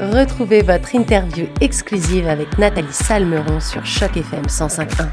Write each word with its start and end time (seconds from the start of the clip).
Retrouvez 0.00 0.62
votre 0.62 0.94
interview 0.94 1.46
exclusive 1.60 2.28
avec 2.28 2.56
Nathalie 2.56 2.92
Salmeron 2.92 3.58
sur 3.58 3.84
Choc 3.84 4.16
FM 4.16 4.42
105.1. 4.42 5.08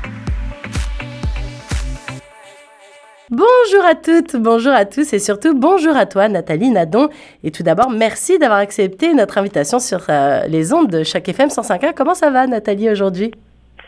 Bonjour 3.31 3.83
à 3.83 3.95
toutes, 3.95 4.35
bonjour 4.35 4.73
à 4.73 4.85
tous 4.85 5.11
et 5.13 5.17
surtout 5.17 5.55
bonjour 5.55 5.97
à 5.97 6.05
toi 6.05 6.27
Nathalie 6.29 6.69
Nadon. 6.69 7.09
Et 7.43 7.49
tout 7.49 7.63
d'abord, 7.63 7.89
merci 7.89 8.37
d'avoir 8.37 8.59
accepté 8.59 9.15
notre 9.15 9.39
invitation 9.39 9.79
sur 9.79 10.05
euh, 10.09 10.45
les 10.45 10.71
ondes 10.71 10.91
de 10.91 11.03
Choc 11.03 11.27
FM 11.27 11.49
105.1. 11.49 11.93
Comment 11.95 12.13
ça 12.13 12.29
va 12.29 12.45
Nathalie 12.45 12.87
aujourd'hui? 12.91 13.31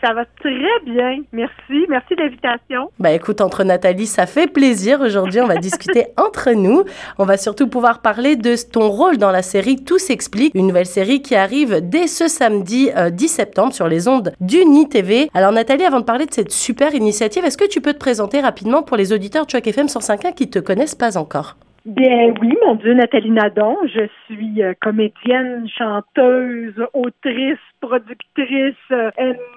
Ça 0.00 0.12
va 0.12 0.24
très 0.40 0.54
bien. 0.84 1.22
Merci. 1.32 1.86
Merci 1.88 2.14
de 2.14 2.22
l'invitation. 2.22 2.90
Bah 2.98 3.12
écoute, 3.12 3.40
entre 3.40 3.64
Nathalie, 3.64 4.06
ça 4.06 4.26
fait 4.26 4.46
plaisir. 4.46 5.00
Aujourd'hui, 5.00 5.40
on 5.40 5.46
va 5.46 5.56
discuter 5.56 6.06
entre 6.16 6.52
nous. 6.52 6.84
On 7.18 7.24
va 7.24 7.36
surtout 7.36 7.68
pouvoir 7.68 8.00
parler 8.00 8.36
de 8.36 8.54
ton 8.70 8.88
rôle 8.88 9.18
dans 9.18 9.30
la 9.30 9.42
série 9.42 9.76
Tout 9.84 9.98
s'explique, 9.98 10.54
une 10.54 10.68
nouvelle 10.68 10.86
série 10.86 11.22
qui 11.22 11.34
arrive 11.34 11.80
dès 11.82 12.06
ce 12.06 12.28
samedi 12.28 12.90
10 13.12 13.24
euh, 13.24 13.28
septembre 13.28 13.72
sur 13.72 13.88
les 13.88 14.08
ondes 14.08 14.32
d'Uni 14.40 14.88
TV. 14.88 15.30
Alors 15.34 15.52
Nathalie, 15.52 15.84
avant 15.84 16.00
de 16.00 16.04
parler 16.04 16.26
de 16.26 16.34
cette 16.34 16.52
super 16.52 16.94
initiative, 16.94 17.44
est-ce 17.44 17.58
que 17.58 17.68
tu 17.68 17.80
peux 17.80 17.92
te 17.92 17.98
présenter 17.98 18.40
rapidement 18.40 18.82
pour 18.82 18.96
les 18.96 19.12
auditeurs 19.12 19.46
de 19.46 19.50
Choc 19.50 19.66
FM 19.66 19.86
105.1 19.86 20.34
qui 20.34 20.50
te 20.50 20.58
connaissent 20.58 20.94
pas 20.94 21.16
encore? 21.16 21.56
Bien 21.88 22.34
oui, 22.42 22.54
mon 22.66 22.74
Dieu, 22.74 22.92
Nathalie 22.92 23.30
Nadon. 23.30 23.78
Je 23.86 24.08
suis 24.26 24.62
euh, 24.62 24.74
comédienne, 24.78 25.66
chanteuse, 25.70 26.74
autrice, 26.92 27.56
productrice. 27.80 28.74
Euh, 28.90 29.10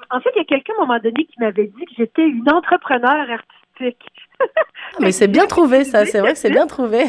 en 0.09 0.21
fait, 0.21 0.29
il 0.35 0.37
y 0.37 0.41
a 0.41 0.45
quelqu'un 0.45 0.71
à 0.79 0.83
un 0.83 0.85
moment 0.85 0.99
donné 1.03 1.25
qui 1.25 1.37
m'avait 1.39 1.67
dit 1.67 1.85
que 1.85 1.91
j'étais 1.97 2.25
une 2.25 2.49
entrepreneur 2.49 3.27
artistique. 3.29 4.07
Ah, 4.39 4.97
mais 5.01 5.11
c'est 5.11 5.27
bien 5.27 5.45
trouvé, 5.45 5.83
ça. 5.83 6.05
C'est 6.05 6.19
vrai 6.19 6.31
que 6.31 6.37
c'est 6.37 6.49
bien 6.49 6.67
trouvé. 6.67 7.03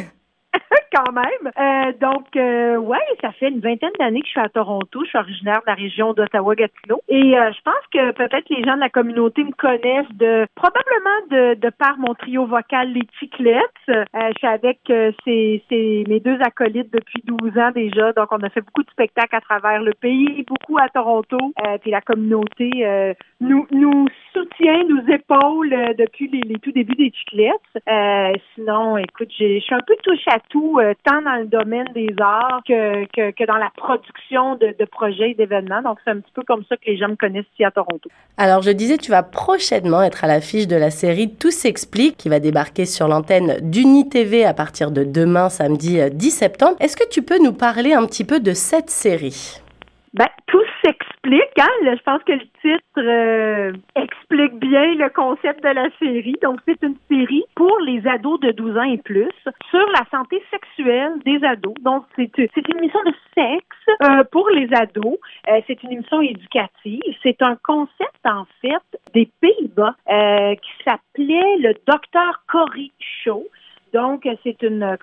quand 0.95 1.13
même. 1.13 1.25
Euh, 1.59 1.93
donc, 2.01 2.27
euh, 2.37 2.77
ouais, 2.77 2.99
ça 3.21 3.33
fait 3.33 3.49
une 3.49 3.61
vingtaine 3.61 3.93
d'années 3.99 4.21
que 4.21 4.27
je 4.27 4.33
suis 4.33 4.41
à 4.41 4.49
Toronto. 4.49 5.01
Je 5.03 5.09
suis 5.09 5.19
originaire 5.19 5.61
de 5.61 5.67
la 5.67 5.75
région 5.75 6.13
d'Ottawa-Gatineau. 6.13 7.01
Et 7.09 7.39
euh, 7.39 7.51
je 7.53 7.61
pense 7.63 7.87
que 7.93 8.13
peut-être 8.13 8.49
les 8.51 8.63
gens 8.65 8.75
de 8.75 8.81
la 8.81 8.91
communauté 8.91 9.45
me 9.45 9.53
connaissent 9.53 10.13
de 10.15 10.47
probablement 10.55 11.21
de, 11.31 11.55
de 11.55 11.71
par 11.71 11.99
mon 11.99 12.15
trio 12.15 12.47
vocal 12.47 12.93
Les 12.93 13.07
Chiclettes. 13.19 13.61
Euh, 13.89 14.05
je 14.15 14.39
suis 14.39 14.47
avec 14.47 14.81
ces, 15.25 15.63
ces, 15.69 16.05
mes 16.09 16.21
deux 16.21 16.39
acolytes 16.43 16.93
depuis 16.93 17.23
12 17.25 17.59
ans 17.59 17.71
déjà. 17.75 18.13
Donc, 18.13 18.29
on 18.31 18.43
a 18.43 18.51
fait 18.51 18.61
beaucoup 18.61 18.83
de 18.83 18.91
spectacles 18.91 19.37
à 19.37 19.41
travers 19.41 19.81
le 19.83 19.93
pays, 19.95 20.45
beaucoup 20.47 20.79
à 20.79 20.89
Toronto. 20.89 21.39
puis 21.81 21.91
la 21.91 22.01
communauté 22.01 22.71
nous, 23.41 23.67
nous 23.73 24.07
soutient, 24.33 24.85
nous 24.89 25.03
épaule 25.13 25.71
depuis 25.99 26.29
les, 26.29 26.55
tout 26.59 26.73
débuts 26.73 26.95
des 26.95 27.13
Chiclettes. 27.13 27.85
sinon, 28.55 28.97
écoute, 28.97 29.29
je 29.39 29.61
suis 29.61 29.75
un 29.75 29.81
peu 29.87 29.95
touche 30.03 30.27
à 30.29 30.39
tout 30.49 30.79
euh, 30.79 30.95
tant 31.05 31.23
dans 31.23 31.37
le 31.37 31.47
domaine 31.47 31.87
des 31.95 32.15
arts 32.21 32.61
que, 32.67 33.05
que, 33.33 33.47
dans 33.47 33.57
la 33.57 33.71
production 33.77 34.57
de, 34.57 34.85
projets 34.85 35.31
et 35.31 35.35
d'événements. 35.35 35.83
Donc, 35.83 35.99
c'est 36.05 36.11
un 36.11 36.21
petit 36.21 36.33
peu 36.35 36.43
comme 36.43 36.65
ça 36.69 36.77
que 36.77 36.83
les 36.87 36.97
gens 36.97 37.09
me 37.09 37.17
connaissent 37.17 37.47
ici 37.55 37.65
à 37.65 37.71
Toronto. 37.71 38.11
Alors, 38.37 38.63
je 38.63 38.71
disais, 38.71 38.99
tu 38.99 39.11
vas 39.11 39.23
prochainement 39.23 40.03
être 40.03 40.25
à 40.25 40.27
l'affiche 40.27 40.67
de 40.67 40.77
la 40.77 40.91
série 40.91 41.35
Tout 41.35 41.51
s'explique 41.51 42.17
qui 42.17 42.29
va 42.29 42.41
débarquer 42.41 42.85
sur 42.85 43.09
l'antenne 43.09 43.59
d'Uni 43.63 44.09
TV 44.09 44.45
à 44.45 44.55
partir 44.55 44.91
de 44.91 45.05
demain, 45.05 45.49
samedi 45.49 45.99
10 46.11 46.27
euh, 46.27 46.31
septembre. 46.31 46.77
Est-ce 46.81 46.97
que 46.97 47.09
tu 47.09 47.23
peux 47.23 47.39
nous 47.43 47.53
parler 47.53 47.93
un 47.93 48.07
petit 48.07 48.25
peu 48.25 48.41
de 48.41 48.53
cette 48.53 48.91
série? 48.91 49.63
Ben, 50.15 50.29
tout 50.47 50.63
s'explique. 50.85 51.59
Hein? 51.59 51.69
Je 51.83 52.03
pense 52.03 52.23
que 52.25 52.33
le 52.33 52.47
titre 52.61 52.99
euh, 52.99 53.73
explique 53.97 54.59
bien 54.59 54.95
le 54.95 55.09
concept 55.09 55.63
de 55.63 55.71
la 55.71 55.89
série. 55.99 56.37
Donc, 56.43 56.61
c'est 56.67 56.83
une 56.83 56.97
série 57.09 57.45
pour 57.55 57.79
les 57.81 58.07
ados 58.07 58.39
de 58.41 58.51
12 58.51 58.77
ans 58.77 58.83
et 58.83 58.99
plus 58.99 59.31
sur 59.71 59.87
la 59.93 60.05
santé 60.11 60.43
sexuelle 60.51 61.13
des 61.25 61.43
ados. 61.43 61.75
Donc, 61.81 62.05
c'est 62.17 62.29
une 62.37 62.79
émission 62.79 63.01
de 63.05 63.15
sexe 63.35 63.99
euh, 64.03 64.23
pour 64.31 64.51
les 64.51 64.69
ados. 64.75 65.17
Euh, 65.49 65.61
c'est 65.67 65.83
une 65.83 65.93
émission 65.93 66.21
éducative. 66.21 67.01
C'est 67.23 67.41
un 67.41 67.57
concept, 67.63 68.27
en 68.27 68.45
fait, 68.61 69.01
des 69.15 69.31
Pays-Bas 69.41 69.95
qui 70.07 70.85
s'appelait 70.85 71.57
le 71.59 71.75
Docteur 71.87 72.43
Cory 72.49 72.93
Show. 73.25 73.47
Donc, 73.93 74.27
c'est 74.43 74.63
une, 74.63 74.97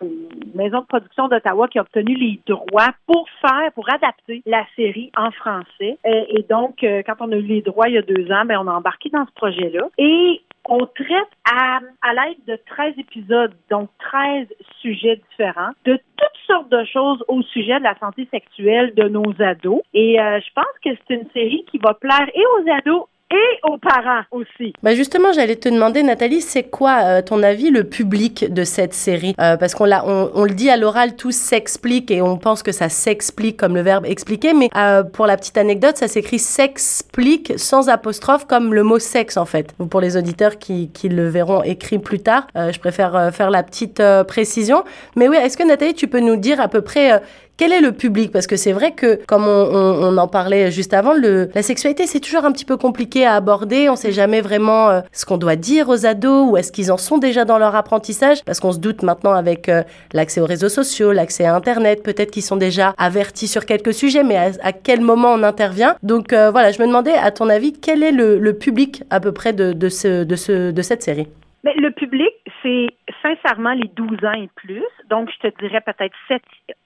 maison 0.56 0.80
de 0.80 0.86
production 0.86 1.28
d'Ottawa 1.28 1.68
qui 1.68 1.78
a 1.80 1.82
obtenu 1.82 2.16
les 2.16 2.40
droits 2.48 2.90
pour 3.06 3.28
faire, 3.42 3.72
pour 3.74 3.88
adapter 3.94 4.42
la 4.46 4.66
série 4.76 5.12
en 5.16 5.32
français. 5.32 5.98
Euh, 6.06 6.26
et, 6.30 6.44
donc, 6.50 6.84
euh, 6.84 7.04
quand 7.06 7.16
on 7.20 7.32
a 7.32 7.36
eu 7.36 7.42
les 7.42 7.62
droits 7.62 7.88
il 7.88 7.96
y 7.96 7.98
a 7.98 8.02
deux 8.02 8.32
ans, 8.32 8.46
ben, 8.46 8.60
on 8.60 8.68
a 8.68 8.74
embarqué 8.74 9.10
dans 9.10 9.26
ce 9.26 9.32
projet-là. 9.34 9.88
Et 9.98 10.42
on 10.66 10.86
traite 10.86 11.30
à, 11.52 11.80
à 12.02 12.14
l'aide 12.14 12.38
de 12.48 12.60
13 12.68 12.94
épisodes, 12.98 13.54
donc 13.70 13.90
13 14.00 14.48
sujets 14.82 15.22
différents, 15.30 15.72
de 15.86 15.94
toutes 16.18 16.40
sortes 16.48 16.70
de 16.70 16.84
choses 16.86 17.24
au 17.28 17.42
sujet 17.44 17.80
de 17.80 17.84
la 17.84 17.98
santé 18.00 18.28
sexuelle 18.32 18.94
de 18.96 19.08
nos 19.08 19.34
ados. 19.40 19.82
Et 19.94 20.20
euh, 20.20 20.40
je 20.40 20.54
pense 20.54 20.66
que 20.84 20.90
c'est 21.08 21.16
une 21.16 21.30
série 21.32 21.66
qui 21.72 21.78
va 21.78 21.94
plaire 21.94 22.30
et 22.34 22.44
aux 22.58 22.72
ados 22.72 23.08
et 23.32 23.60
aux 23.64 23.78
parents 23.78 24.24
aussi. 24.32 24.74
Bah 24.82 24.96
justement, 24.96 25.32
j'allais 25.34 25.56
te 25.56 25.70
demander, 25.70 26.04
Nathalie, 26.04 26.42
c'est 26.42 26.64
quoi, 26.64 27.00
euh, 27.04 27.22
ton 27.22 27.44
avis, 27.44 27.70
le 27.70 27.84
public 27.84 28.52
de 28.52 28.64
cette 28.64 28.94
série? 28.94 29.36
Euh, 29.40 29.58
Parce 29.58 29.76
qu'on 29.76 29.86
l'a, 29.86 30.04
on, 30.06 30.32
on, 30.34 30.44
le 30.46 30.52
dit 30.52 30.70
à 30.70 30.78
l'oral, 30.78 31.16
tout 31.16 31.32
s'explique 31.32 32.12
et 32.12 32.22
on 32.22 32.38
pense 32.38 32.64
que 32.64 32.72
ça 32.72 32.90
s'explique 32.90 33.58
comme 33.58 33.76
le 33.76 33.82
verbe 33.82 34.06
expliquer, 34.06 34.54
mais 34.54 34.70
euh, 34.76 35.04
pour 35.04 35.28
la 35.28 35.38
petite 35.38 35.58
anecdote, 35.58 35.98
ça 35.98 36.08
s'écrit 36.08 36.40
s'explique 36.40 37.54
sans 37.58 37.90
apostrophe 37.90 38.46
comme 38.46 38.74
le 38.74 38.84
mot 38.84 39.00
sexe 39.00 39.38
en 39.38 39.46
fait. 39.46 39.74
Pour 39.90 40.02
les 40.02 40.18
auditeurs 40.18 40.58
qui, 40.58 40.90
qui 40.92 41.10
le 41.10 41.28
verront 41.28 41.64
écrit 41.64 42.00
plus 42.00 42.20
tard, 42.20 42.48
je 42.56 42.80
préfère 42.80 43.34
faire 43.34 43.50
la 43.50 43.64
petite 43.64 44.02
précision. 44.28 44.84
Mais 45.16 45.28
oui, 45.28 45.38
est-ce 45.38 45.58
que 45.58 45.64
Nathalie, 45.64 45.94
tu 45.94 46.08
peux 46.08 46.20
nous 46.20 46.36
dire 46.36 46.60
à 46.60 46.68
peu 46.68 46.82
près 46.82 47.22
quel 47.60 47.74
est 47.74 47.82
le 47.82 47.92
public? 47.92 48.32
Parce 48.32 48.48
que 48.48 48.56
c'est 48.56 48.72
vrai 48.72 48.94
que, 48.94 49.20
comme 49.28 49.46
on, 49.46 50.18
en 50.18 50.28
parlait 50.30 50.72
juste 50.72 50.94
avant, 50.94 51.12
la 51.14 51.62
sexualité, 51.62 52.08
c'est 52.08 52.22
toujours 52.22 52.46
un 52.46 52.54
petit 52.54 52.64
peu 52.64 52.78
compliqué 52.78 53.26
à 53.26 53.36
aborder. 53.36 53.90
On 53.90 53.98
sait 53.98 54.14
jamais 54.14 54.40
vraiment 54.40 54.90
euh, 54.90 55.02
ce 55.12 55.26
qu'on 55.26 55.36
doit 55.36 55.58
dire 55.58 55.90
aux 55.90 56.06
ados 56.06 56.50
ou 56.50 56.56
est-ce 56.56 56.72
qu'ils 56.72 56.90
en 56.90 56.96
sont 56.96 57.18
déjà 57.18 57.44
dans 57.44 57.58
leur 57.58 57.76
apprentissage. 57.76 58.46
Parce 58.46 58.62
qu'on 58.62 58.72
se 58.72 58.78
doute 58.78 59.04
maintenant 59.04 59.34
avec 59.34 59.68
euh, 59.68 59.84
l'accès 60.14 60.40
aux 60.40 60.46
réseaux 60.46 60.70
sociaux, 60.70 61.12
l'accès 61.12 61.44
à 61.44 61.54
Internet, 61.54 62.02
peut-être 62.02 62.32
qu'ils 62.32 62.44
sont 62.44 62.56
déjà 62.56 62.94
avertis 62.98 63.50
sur 63.50 63.66
quelques 63.66 63.94
sujets, 63.94 64.24
mais 64.24 64.38
à, 64.38 64.72
quel 64.72 65.02
moment 65.02 65.34
on 65.34 65.44
intervient? 65.44 65.98
Donc 66.02 66.32
euh, 66.32 66.52
voilà, 66.52 66.72
je 66.72 66.82
me 66.82 66.88
demandais, 66.88 67.16
à 67.16 67.32
ton 67.32 67.50
avis, 67.50 67.74
quel 67.74 68.04
est 68.04 68.14
le, 68.14 68.54
public 68.54 69.04
à 69.10 69.20
peu 69.20 69.34
près 69.34 69.52
de, 69.52 69.90
ce, 69.90 70.24
de 70.24 70.82
cette 70.82 71.04
série? 71.04 71.28
Mais 71.64 71.74
le 71.76 71.92
public, 71.92 72.32
c'est 72.64 72.88
sincèrement 73.22 73.74
les 73.74 73.90
12 73.90 74.24
ans 74.24 74.34
et 74.34 74.50
plus. 74.56 74.86
Donc, 75.10 75.30
je 75.32 75.50
te 75.50 75.60
dirais 75.60 75.82
peut-être 75.82 76.16
7 76.28 76.42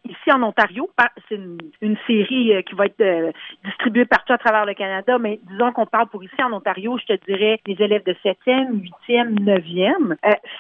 ici 0.06 0.32
en 0.32 0.42
Ontario. 0.44 0.90
C'est 1.30 1.40
une, 1.82 1.98
série 2.08 2.56
euh, 2.56 2.62
qui 2.62 2.76
va 2.76 2.86
être 2.88 3.02
euh, 3.02 3.32
distribuée 3.64 4.06
partout 4.06 4.34
à 4.34 4.38
travers 4.38 4.66
le 4.66 4.74
Canada, 4.74 5.18
mais 5.20 5.40
disons 5.44 5.72
qu'on 5.72 5.86
parle 5.86 6.08
pour 6.08 6.24
ici 6.24 6.42
en 6.44 6.52
Ontario, 6.54 6.98
je 6.98 7.16
te 7.16 7.26
dirais 7.26 7.60
les 7.68 7.82
élèves 7.82 8.04
de 8.04 8.14
7e, 8.24 8.82
8e, 9.08 9.36
9e. 9.40 10.16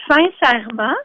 sincèrement, 0.07 0.95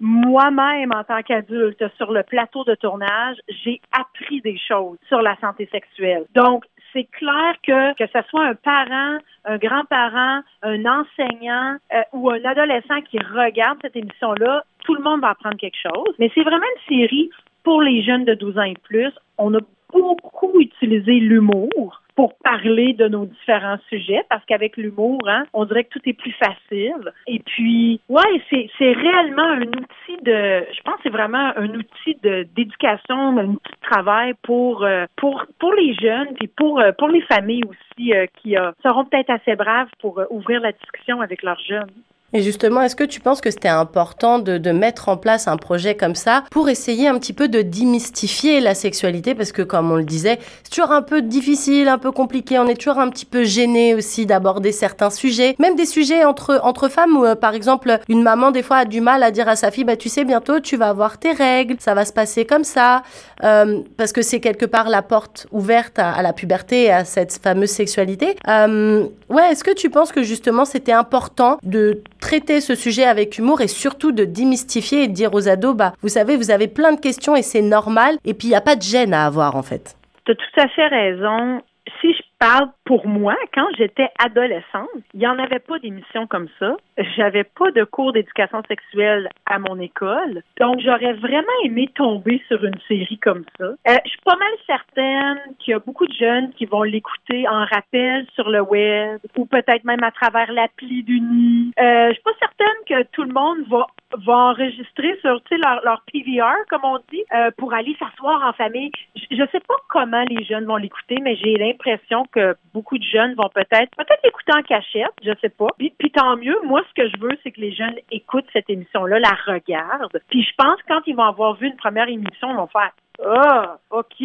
moi-même, 0.00 0.92
en 0.94 1.04
tant 1.04 1.22
qu'adulte, 1.22 1.82
sur 1.96 2.12
le 2.12 2.22
plateau 2.22 2.64
de 2.64 2.74
tournage, 2.74 3.36
j'ai 3.48 3.80
appris 3.92 4.40
des 4.42 4.58
choses 4.58 4.98
sur 5.08 5.22
la 5.22 5.36
santé 5.40 5.68
sexuelle. 5.72 6.24
Donc, 6.34 6.64
c'est 6.92 7.04
clair 7.04 7.54
que 7.62 7.94
que 7.94 8.06
ce 8.12 8.28
soit 8.28 8.44
un 8.44 8.54
parent, 8.54 9.18
un 9.44 9.56
grand-parent, 9.58 10.40
un 10.62 10.84
enseignant 10.84 11.76
euh, 11.92 12.02
ou 12.12 12.30
un 12.30 12.44
adolescent 12.44 13.00
qui 13.10 13.18
regarde 13.18 13.78
cette 13.82 13.96
émission-là, 13.96 14.62
tout 14.84 14.94
le 14.94 15.02
monde 15.02 15.20
va 15.20 15.30
apprendre 15.30 15.56
quelque 15.56 15.78
chose. 15.80 16.14
Mais 16.18 16.30
c'est 16.34 16.42
vraiment 16.42 16.66
une 16.88 16.96
série 16.96 17.30
pour 17.64 17.82
les 17.82 18.02
jeunes 18.02 18.24
de 18.24 18.34
12 18.34 18.58
ans 18.58 18.62
et 18.62 18.76
plus. 18.84 19.12
On 19.36 19.54
a 19.54 19.60
beaucoup 19.92 20.60
utilisé 20.60 21.14
l'humour 21.14 22.02
pour 22.18 22.34
parler 22.42 22.94
de 22.94 23.06
nos 23.06 23.26
différents 23.26 23.78
sujets 23.88 24.24
parce 24.28 24.44
qu'avec 24.46 24.76
l'humour, 24.76 25.20
hein, 25.28 25.44
on 25.52 25.64
dirait 25.64 25.84
que 25.84 25.90
tout 25.90 26.02
est 26.04 26.14
plus 26.14 26.32
facile. 26.32 27.12
Et 27.28 27.38
puis, 27.38 28.00
ouais, 28.08 28.42
c'est, 28.50 28.68
c'est 28.76 28.90
réellement 28.90 29.44
un 29.44 29.62
outil 29.62 30.20
de, 30.22 30.66
je 30.74 30.80
pense, 30.82 30.96
que 30.96 31.02
c'est 31.04 31.10
vraiment 31.10 31.52
un 31.54 31.68
outil 31.68 32.16
de, 32.24 32.44
d'éducation, 32.56 33.38
un 33.38 33.50
outil 33.50 33.70
de 33.70 33.88
travail 33.88 34.34
pour, 34.42 34.82
euh, 34.82 35.06
pour, 35.14 35.44
pour 35.60 35.72
les 35.74 35.94
jeunes 35.94 36.34
puis 36.34 36.48
pour, 36.48 36.80
euh, 36.80 36.90
pour 36.90 37.06
les 37.06 37.22
familles 37.22 37.62
aussi 37.68 38.12
euh, 38.12 38.26
qui 38.42 38.56
seront 38.84 39.04
peut-être 39.04 39.30
assez 39.30 39.54
braves 39.54 39.90
pour 40.00 40.20
ouvrir 40.30 40.60
la 40.60 40.72
discussion 40.72 41.20
avec 41.20 41.44
leurs 41.44 41.60
jeunes. 41.60 41.92
Et 42.34 42.42
justement, 42.42 42.82
est-ce 42.82 42.94
que 42.94 43.04
tu 43.04 43.20
penses 43.20 43.40
que 43.40 43.50
c'était 43.50 43.68
important 43.68 44.38
de, 44.38 44.58
de, 44.58 44.70
mettre 44.70 45.08
en 45.08 45.16
place 45.16 45.48
un 45.48 45.56
projet 45.56 45.94
comme 45.94 46.14
ça 46.14 46.44
pour 46.50 46.68
essayer 46.68 47.08
un 47.08 47.18
petit 47.18 47.32
peu 47.32 47.48
de 47.48 47.62
démystifier 47.62 48.60
la 48.60 48.74
sexualité? 48.74 49.34
Parce 49.34 49.50
que 49.50 49.62
comme 49.62 49.90
on 49.90 49.96
le 49.96 50.04
disait, 50.04 50.38
c'est 50.62 50.70
toujours 50.70 50.92
un 50.92 51.00
peu 51.00 51.22
difficile, 51.22 51.88
un 51.88 51.96
peu 51.96 52.12
compliqué, 52.12 52.58
on 52.58 52.66
est 52.66 52.74
toujours 52.74 52.98
un 52.98 53.08
petit 53.08 53.24
peu 53.24 53.44
gêné 53.44 53.94
aussi 53.94 54.26
d'aborder 54.26 54.72
certains 54.72 55.08
sujets, 55.08 55.56
même 55.58 55.74
des 55.74 55.86
sujets 55.86 56.24
entre, 56.24 56.60
entre 56.62 56.90
femmes 56.90 57.16
où, 57.16 57.24
euh, 57.24 57.34
par 57.34 57.54
exemple, 57.54 57.98
une 58.10 58.22
maman 58.22 58.50
des 58.50 58.62
fois 58.62 58.78
a 58.78 58.84
du 58.84 59.00
mal 59.00 59.22
à 59.22 59.30
dire 59.30 59.48
à 59.48 59.56
sa 59.56 59.70
fille, 59.70 59.84
bah 59.84 59.96
tu 59.96 60.10
sais, 60.10 60.24
bientôt 60.24 60.60
tu 60.60 60.76
vas 60.76 60.90
avoir 60.90 61.16
tes 61.16 61.32
règles, 61.32 61.76
ça 61.78 61.94
va 61.94 62.04
se 62.04 62.12
passer 62.12 62.44
comme 62.44 62.64
ça, 62.64 63.04
euh, 63.42 63.80
parce 63.96 64.12
que 64.12 64.20
c'est 64.20 64.40
quelque 64.40 64.66
part 64.66 64.90
la 64.90 65.00
porte 65.00 65.46
ouverte 65.50 65.98
à, 65.98 66.20
la 66.20 66.34
puberté 66.34 66.84
et 66.84 66.90
à 66.90 67.06
cette 67.06 67.38
fameuse 67.42 67.70
sexualité. 67.70 68.36
Euh, 68.48 69.06
ouais, 69.30 69.52
est-ce 69.52 69.64
que 69.64 69.74
tu 69.74 69.88
penses 69.88 70.12
que 70.12 70.22
justement 70.22 70.66
c'était 70.66 70.92
important 70.92 71.58
de 71.62 72.02
traiter 72.18 72.60
ce 72.60 72.74
sujet 72.74 73.04
avec 73.04 73.38
humour 73.38 73.60
et 73.60 73.68
surtout 73.68 74.12
de 74.12 74.24
démystifier 74.24 75.04
et 75.04 75.08
de 75.08 75.12
dire 75.12 75.34
aux 75.34 75.48
ados, 75.48 75.76
bah, 75.76 75.92
vous 76.02 76.08
savez, 76.08 76.36
vous 76.36 76.50
avez 76.50 76.68
plein 76.68 76.92
de 76.92 77.00
questions 77.00 77.36
et 77.36 77.42
c'est 77.42 77.62
normal. 77.62 78.16
Et 78.24 78.34
puis, 78.34 78.48
il 78.48 78.50
n'y 78.50 78.56
a 78.56 78.60
pas 78.60 78.76
de 78.76 78.82
gêne 78.82 79.14
à 79.14 79.26
avoir, 79.26 79.56
en 79.56 79.62
fait. 79.62 79.96
tu 80.24 80.32
as 80.32 80.34
tout 80.34 80.60
à 80.60 80.68
fait 80.68 80.86
raison 80.86 81.62
si 82.00 82.12
je 82.12 82.22
parle 82.38 82.68
pour 82.84 83.06
moi, 83.06 83.36
quand 83.52 83.66
j'étais 83.76 84.08
adolescente, 84.18 84.88
il 85.14 85.20
n'y 85.20 85.26
en 85.26 85.38
avait 85.38 85.58
pas 85.58 85.78
d'émissions 85.78 86.26
comme 86.26 86.48
ça. 86.58 86.76
J'avais 87.16 87.44
pas 87.44 87.70
de 87.70 87.84
cours 87.84 88.12
d'éducation 88.12 88.62
sexuelle 88.68 89.28
à 89.46 89.58
mon 89.58 89.78
école. 89.78 90.42
Donc, 90.58 90.80
j'aurais 90.80 91.12
vraiment 91.14 91.46
aimé 91.64 91.88
tomber 91.94 92.42
sur 92.48 92.64
une 92.64 92.78
série 92.86 93.18
comme 93.18 93.44
ça. 93.58 93.64
Euh, 93.64 93.96
je 94.04 94.10
suis 94.10 94.20
pas 94.24 94.36
mal 94.36 94.48
certaine 94.66 95.38
qu'il 95.58 95.72
y 95.72 95.74
a 95.74 95.80
beaucoup 95.80 96.06
de 96.06 96.12
jeunes 96.12 96.50
qui 96.52 96.66
vont 96.66 96.82
l'écouter 96.82 97.46
en 97.48 97.64
rappel 97.64 98.26
sur 98.34 98.48
le 98.48 98.60
web 98.60 99.20
ou 99.36 99.44
peut-être 99.46 99.84
même 99.84 100.02
à 100.02 100.10
travers 100.10 100.52
l'appli 100.52 101.02
d'Uni. 101.02 101.72
Euh, 101.78 102.08
je 102.08 102.14
suis 102.14 102.22
pas 102.22 102.30
certaine 102.38 102.66
que 102.86 103.08
tout 103.12 103.24
le 103.24 103.32
monde 103.32 103.58
va 103.68 103.86
va 104.16 104.32
enregistrer 104.50 105.18
sur 105.20 105.40
leur, 105.50 105.84
leur 105.84 106.02
PVR, 106.12 106.54
comme 106.70 106.84
on 106.84 106.98
dit, 107.10 107.22
euh, 107.34 107.50
pour 107.56 107.74
aller 107.74 107.96
s'asseoir 107.98 108.42
en 108.46 108.52
famille. 108.52 108.90
Je 109.14 109.44
sais 109.52 109.60
pas 109.60 109.74
comment 109.88 110.24
les 110.28 110.44
jeunes 110.44 110.64
vont 110.64 110.76
l'écouter, 110.76 111.16
mais 111.22 111.36
j'ai 111.36 111.54
l'impression 111.56 112.24
que 112.32 112.56
beaucoup 112.74 112.98
de 112.98 113.04
jeunes 113.04 113.34
vont 113.34 113.48
peut-être 113.54 113.94
peut-être 113.96 114.20
l'écouter 114.24 114.52
en 114.56 114.62
cachette, 114.62 115.12
je 115.22 115.32
sais 115.40 115.48
pas. 115.48 115.68
Puis, 115.78 115.92
puis, 115.98 116.10
tant 116.10 116.36
mieux. 116.36 116.58
Moi, 116.64 116.82
ce 116.88 117.02
que 117.02 117.08
je 117.08 117.20
veux, 117.20 117.36
c'est 117.42 117.52
que 117.52 117.60
les 117.60 117.72
jeunes 117.72 117.96
écoutent 118.10 118.46
cette 118.52 118.68
émission-là, 118.70 119.18
la 119.18 119.36
regardent. 119.46 120.20
Puis 120.28 120.42
je 120.42 120.54
pense 120.56 120.80
que 120.82 120.88
quand 120.88 121.02
ils 121.06 121.16
vont 121.16 121.24
avoir 121.24 121.54
vu 121.54 121.66
une 121.66 121.76
première 121.76 122.08
émission, 122.08 122.50
ils 122.50 122.56
vont 122.56 122.66
faire 122.66 122.92
ah, 123.24 123.78
OK. 123.90 124.24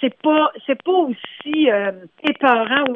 C'est 0.00 0.16
pas 0.22 0.50
c'est 0.66 0.82
pas 0.82 0.92
aussi 0.92 1.70
euh, 1.70 1.92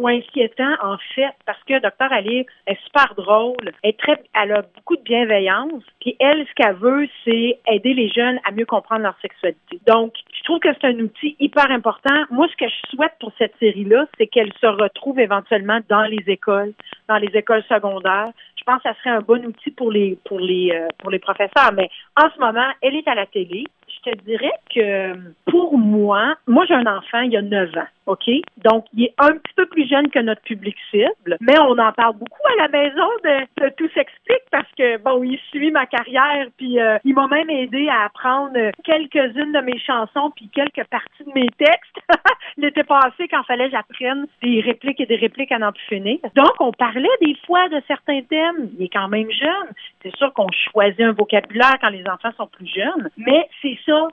ou 0.01 0.09
inquiétant 0.09 0.75
en 0.83 0.97
fait 1.15 1.35
parce 1.45 1.63
que 1.65 1.79
Dr 1.81 2.13
Alix 2.13 2.51
est 2.67 2.81
super 2.85 3.15
drôle, 3.15 3.73
est 3.83 3.99
très 3.99 4.23
elle 4.43 4.53
a 4.53 4.63
beaucoup 4.63 4.97
de 4.97 5.03
bienveillance, 5.03 5.83
puis 6.01 6.17
elle 6.19 6.47
ce 6.47 6.55
qu'elle 6.55 6.77
veut 6.77 7.07
c'est 7.25 7.59
aider 7.71 7.93
les 7.93 8.09
jeunes 8.09 8.41
à 8.45 8.53
mieux 8.53 8.65
comprendre 8.65 9.03
leur 9.03 9.19
sexualité. 9.21 9.81
Donc, 9.87 10.15
je 10.33 10.45
trouve 10.45 10.61
que 10.61 10.69
c'est 10.81 10.87
un 10.87 10.99
outil 10.99 11.37
hyper 11.39 11.71
important. 11.71 12.25
Moi 12.31 12.47
ce 12.51 12.57
que 12.57 12.71
je 12.71 12.97
souhaite 12.97 13.13
pour 13.21 13.33
cette 13.37 13.55
série 13.59 13.85
là, 13.85 14.07
c'est 14.17 14.27
qu'elle 14.27 14.53
se 14.55 14.67
retrouve 14.67 15.21
éventuellement 15.21 15.81
dans 15.91 16.05
les 16.05 16.25
écoles, 16.27 16.73
dans 17.07 17.17
les 17.19 17.31
écoles 17.35 17.65
secondaires. 17.69 18.31
Je 18.57 18.65
pense 18.65 18.83
que 18.83 18.89
ça 18.89 18.95
serait 19.01 19.11
un 19.11 19.21
bon 19.21 19.45
outil 19.45 19.73
pour 19.73 19.93
les 19.93 20.17
pour 20.25 20.41
les 20.41 20.71
euh, 20.73 20.89
pour 20.99 21.11
les 21.11 21.19
professeurs, 21.19 21.73
mais 21.75 21.91
en 22.17 22.31
ce 22.35 22.41
moment, 22.41 22.71
elle 22.81 22.97
est 22.97 23.07
à 23.07 23.15
la 23.15 23.27
télé 23.27 23.65
je 24.07 24.13
dirais 24.25 24.53
que 24.75 25.15
pour 25.51 25.79
moi, 25.79 26.37
moi 26.47 26.65
j'ai 26.67 26.75
un 26.75 26.87
enfant, 26.87 27.21
il 27.21 27.33
y 27.33 27.37
a 27.37 27.43
9 27.43 27.77
ans. 27.77 27.87
OK? 28.07 28.29
Donc, 28.59 28.85
il 28.95 29.05
est 29.05 29.15
un 29.19 29.33
petit 29.33 29.55
peu 29.57 29.67
plus 29.67 29.89
jeune 29.89 30.11
que 30.11 30.19
notre 30.19 30.43
public 30.43 30.77
cible, 30.91 31.37
mais 31.41 31.59
on 31.59 31.79
en 31.79 31.93
parle 31.93 32.17
beaucoup 32.17 32.47
à 32.59 32.63
la 32.63 32.69
maison 32.69 33.09
de, 33.25 33.69
Tout 33.77 33.89
s'explique 33.95 34.45
parce 34.51 34.71
que, 34.77 34.99
bon, 34.99 35.23
il 35.23 35.39
suit 35.51 35.71
ma 35.71 35.87
carrière, 35.87 36.49
puis 36.57 36.79
euh, 36.81 36.99
il 37.05 37.15
m'a 37.15 37.27
même 37.29 37.51
aidé 37.51 37.89
à 37.89 38.05
apprendre 38.05 38.57
quelques-unes 38.85 39.53
de 39.53 39.61
mes 39.61 39.79
chansons, 39.79 40.33
puis 40.35 40.49
quelques 40.49 40.87
parties 40.89 41.25
de 41.25 41.33
mes 41.35 41.49
textes. 41.59 41.99
L'été 42.57 42.85
passé, 42.85 43.29
quand 43.29 43.43
fallait 43.45 43.71
j'apprenne 43.71 44.27
des 44.43 44.61
répliques 44.61 45.01
et 45.01 45.07
des 45.07 45.17
répliques 45.17 45.53
à 45.53 45.59
n'en 45.59 45.73
plus 45.73 45.85
finir. 45.89 46.19
Donc, 46.35 46.55
on 46.61 46.73
parlait 46.73 47.09
des 47.21 47.37
fois 47.47 47.69
de 47.69 47.81
certains 47.87 48.23
thèmes. 48.23 48.71
Il 48.79 48.85
est 48.85 48.93
quand 48.93 49.09
même 49.09 49.31
jeune. 49.31 49.69
C'est 50.03 50.15
sûr 50.17 50.33
qu'on 50.35 50.49
choisit 50.71 51.01
un 51.01 51.13
vocabulaire 51.13 51.77
quand 51.81 51.89
les 51.89 52.05
enfants 52.09 52.33
sont 52.37 52.47
plus 52.47 52.67
jeunes, 52.67 53.11
mais 53.17 53.49
c'est 53.63 53.79
ça 53.87 54.09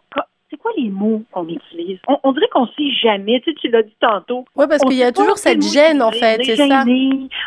c'est 0.52 0.58
quoi 0.58 0.72
les 0.78 0.90
mots 0.90 1.24
qu'on 1.32 1.48
utilise? 1.48 2.00
On, 2.24 2.32
dirait 2.34 2.50
qu'on 2.52 2.68
sait 2.68 2.92
jamais. 3.02 3.40
Tu, 3.40 3.52
sais, 3.52 3.58
tu 3.60 3.70
l'as 3.70 3.84
dit 3.84 3.96
tantôt. 4.00 4.46
Oui, 4.56 4.66
parce 4.70 4.84
qu'il 4.84 4.98
y 4.98 5.04
a 5.04 5.12
toujours 5.12 5.38
cette 5.38 5.64
gêne, 5.64 6.02
en 6.02 6.12
fait, 6.12 6.44
c'est 6.44 6.58
ça. 6.58 6.84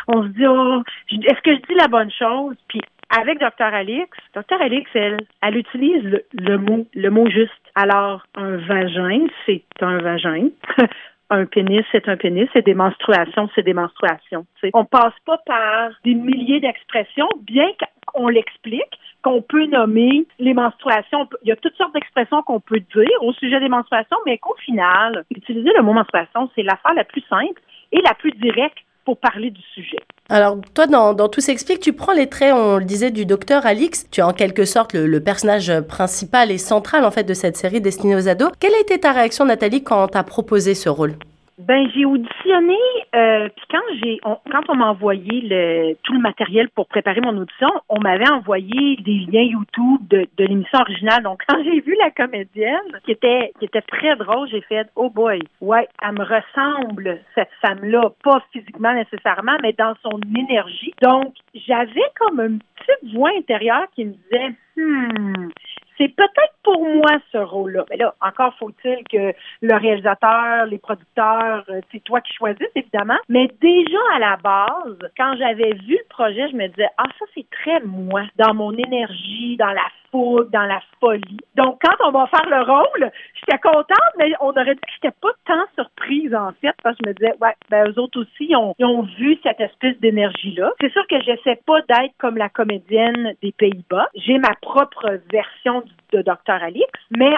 On 0.07 0.23
se 0.23 0.27
dit, 0.29 0.47
oh, 0.47 0.81
est-ce 1.11 1.41
que 1.41 1.55
je 1.55 1.61
dis 1.67 1.75
la 1.75 1.87
bonne 1.87 2.11
chose? 2.11 2.55
Puis 2.67 2.81
avec 3.09 3.39
Dr. 3.39 3.73
Alix, 3.73 4.09
Dr. 4.33 4.59
Alix, 4.59 4.89
elle, 4.95 5.17
elle 5.41 5.57
utilise 5.57 6.21
le, 6.33 6.57
mot, 6.57 6.87
le 6.93 7.09
mot 7.09 7.29
juste. 7.29 7.51
Alors, 7.75 8.25
un 8.35 8.57
vagin, 8.57 9.27
c'est 9.45 9.63
un 9.81 9.99
vagin. 9.99 10.49
un 11.29 11.45
pénis, 11.45 11.83
c'est 11.91 12.07
un 12.07 12.17
pénis, 12.17 12.47
c'est 12.53 12.65
des 12.65 12.73
menstruations, 12.73 13.49
c'est 13.55 13.63
des 13.63 13.73
menstruations. 13.73 14.45
sais. 14.61 14.69
On 14.73 14.85
passe 14.85 15.13
pas 15.25 15.39
par 15.45 15.91
des 16.03 16.13
milliers 16.13 16.59
d'expressions, 16.59 17.29
bien 17.41 17.67
qu'on 18.15 18.27
l'explique, 18.27 18.99
qu'on 19.21 19.41
peut 19.41 19.65
nommer 19.65 20.25
les 20.39 20.53
menstruations. 20.53 21.27
Il 21.43 21.49
y 21.49 21.51
a 21.51 21.55
toutes 21.55 21.75
sortes 21.75 21.93
d'expressions 21.93 22.41
qu'on 22.43 22.59
peut 22.59 22.79
dire 22.79 23.21
au 23.21 23.33
sujet 23.33 23.59
des 23.59 23.69
menstruations, 23.69 24.17
mais 24.25 24.37
qu'au 24.37 24.55
final, 24.63 25.25
utiliser 25.31 25.71
le 25.75 25.83
mot 25.83 25.93
menstruation, 25.93 26.49
c'est 26.55 26.63
l'affaire 26.63 26.93
la 26.93 27.03
plus 27.03 27.23
simple 27.29 27.61
et 27.91 28.01
la 28.01 28.13
plus 28.13 28.31
directe 28.31 28.77
pour 29.03 29.17
parler 29.17 29.51
du 29.51 29.61
sujet. 29.73 29.99
Alors, 30.29 30.57
toi, 30.73 30.87
dans, 30.87 31.13
dans 31.13 31.29
Tout 31.29 31.41
s'explique, 31.41 31.79
tu 31.79 31.93
prends 31.93 32.13
les 32.13 32.27
traits, 32.27 32.53
on 32.53 32.77
le 32.77 32.85
disait, 32.85 33.11
du 33.11 33.25
docteur 33.25 33.65
Alix. 33.65 34.09
Tu 34.09 34.21
es 34.21 34.23
en 34.23 34.33
quelque 34.33 34.65
sorte 34.65 34.93
le, 34.95 35.19
personnage 35.19 35.71
principal 35.81 36.49
et 36.51 36.57
central, 36.57 37.05
en 37.05 37.11
fait, 37.11 37.23
de 37.23 37.35
cette 37.35 37.55
série 37.55 37.81
destinée 37.81 38.15
aux 38.15 38.27
ados. 38.27 38.51
Quelle 38.59 38.73
a 38.73 38.79
été 38.79 38.99
ta 38.99 39.11
réaction, 39.11 39.45
Nathalie, 39.45 39.83
quand 39.83 40.07
t'as 40.07 40.23
proposé 40.23 40.73
ce 40.73 40.89
rôle? 40.89 41.13
Ben 41.57 41.89
j'ai 41.95 42.03
auditionné 42.03 42.77
euh, 43.15 43.47
puis 43.47 43.65
quand 43.71 43.95
j'ai 44.03 44.19
quand 44.19 44.61
on 44.67 44.75
m'a 44.75 44.87
envoyé 44.87 45.39
le 45.41 45.95
tout 46.03 46.11
le 46.11 46.19
matériel 46.19 46.67
pour 46.69 46.85
préparer 46.85 47.21
mon 47.21 47.37
audition, 47.37 47.69
on 47.87 48.01
m'avait 48.01 48.29
envoyé 48.29 48.97
des 48.97 49.25
liens 49.31 49.43
YouTube 49.43 50.05
de, 50.09 50.27
de 50.37 50.43
l'émission 50.43 50.79
originale. 50.79 51.23
Donc 51.23 51.43
quand 51.47 51.63
j'ai 51.63 51.79
vu 51.79 51.95
la 52.03 52.11
comédienne 52.11 52.99
qui 53.05 53.11
était 53.11 53.53
qui 53.57 53.65
était 53.65 53.81
très 53.81 54.17
drôle, 54.17 54.49
j'ai 54.49 54.59
fait 54.61 54.89
oh 54.97 55.09
boy, 55.09 55.39
ouais, 55.61 55.87
elle 56.01 56.11
me 56.11 56.25
ressemble 56.25 57.19
cette 57.35 57.51
femme-là, 57.61 58.11
pas 58.21 58.43
physiquement 58.51 58.93
nécessairement, 58.93 59.55
mais 59.61 59.71
dans 59.71 59.95
son 60.03 60.19
énergie. 60.37 60.93
Donc 61.01 61.35
j'avais 61.53 62.11
comme 62.19 62.41
une 62.41 62.59
petite 62.59 63.15
voix 63.15 63.31
intérieure 63.37 63.87
qui 63.95 64.03
me 64.03 64.11
disait 64.11 64.55
hmm, 64.75 65.49
c'est 65.97 66.09
peut-être 66.15 66.55
pour 66.63 66.83
moi 66.83 67.11
ce 67.31 67.37
rôle-là. 67.37 67.85
Mais 67.89 67.97
là, 67.97 68.13
encore 68.21 68.53
faut-il 68.57 69.03
que 69.09 69.33
le 69.61 69.75
réalisateur, 69.75 70.65
les 70.65 70.77
producteurs, 70.77 71.63
euh, 71.69 71.81
c'est 71.91 72.03
toi 72.03 72.21
qui 72.21 72.33
choisisses, 72.33 72.67
évidemment. 72.75 73.17
Mais 73.29 73.47
déjà 73.61 73.97
à 74.13 74.19
la 74.19 74.37
base, 74.37 74.97
quand 75.17 75.35
j'avais 75.37 75.73
vu 75.73 75.97
le 75.97 76.07
projet, 76.09 76.49
je 76.49 76.55
me 76.55 76.67
disais, 76.67 76.87
ah, 76.97 77.05
ça, 77.19 77.25
c'est 77.33 77.47
très 77.49 77.79
moi, 77.81 78.23
dans 78.37 78.53
mon 78.53 78.71
énergie, 78.73 79.57
dans 79.57 79.71
la 79.71 79.87
fougue, 80.11 80.49
dans 80.51 80.65
la 80.65 80.81
folie. 80.99 81.39
Donc, 81.55 81.79
quand 81.83 82.07
on 82.07 82.11
va 82.11 82.27
faire 82.27 82.49
le 82.49 82.63
rôle, 82.63 83.11
j'étais 83.47 83.59
contente, 83.59 84.13
mais 84.17 84.31
on 84.39 84.49
aurait 84.49 84.75
dit 84.75 84.81
que 84.81 84.91
j'étais 84.95 85.15
pas 85.21 85.31
tant 85.45 85.65
surprise, 85.75 86.33
en 86.33 86.51
fait, 86.61 86.75
parce 86.83 86.97
que 86.97 87.03
je 87.05 87.09
me 87.09 87.13
disais, 87.13 87.33
ouais, 87.41 87.53
ben, 87.69 87.89
eux 87.89 87.99
autres 87.99 88.21
aussi, 88.21 88.47
ils 88.49 88.55
ont, 88.55 88.75
ils 88.79 88.85
ont 88.85 89.03
vu 89.03 89.37
cette 89.43 89.59
espèce 89.59 89.97
d'énergie-là. 89.99 90.71
C'est 90.81 90.91
sûr 90.91 91.05
que 91.07 91.19
j'essaie 91.21 91.59
pas 91.65 91.81
d'être 91.81 92.13
comme 92.17 92.37
la 92.37 92.49
comédienne 92.49 93.33
des 93.41 93.51
Pays-Bas. 93.51 94.09
J'ai 94.15 94.37
ma 94.37 94.53
propre 94.61 95.19
version 95.31 95.83
de 96.11 96.21
Dr. 96.21 96.63
Alix, 96.63 96.91
mais 97.17 97.33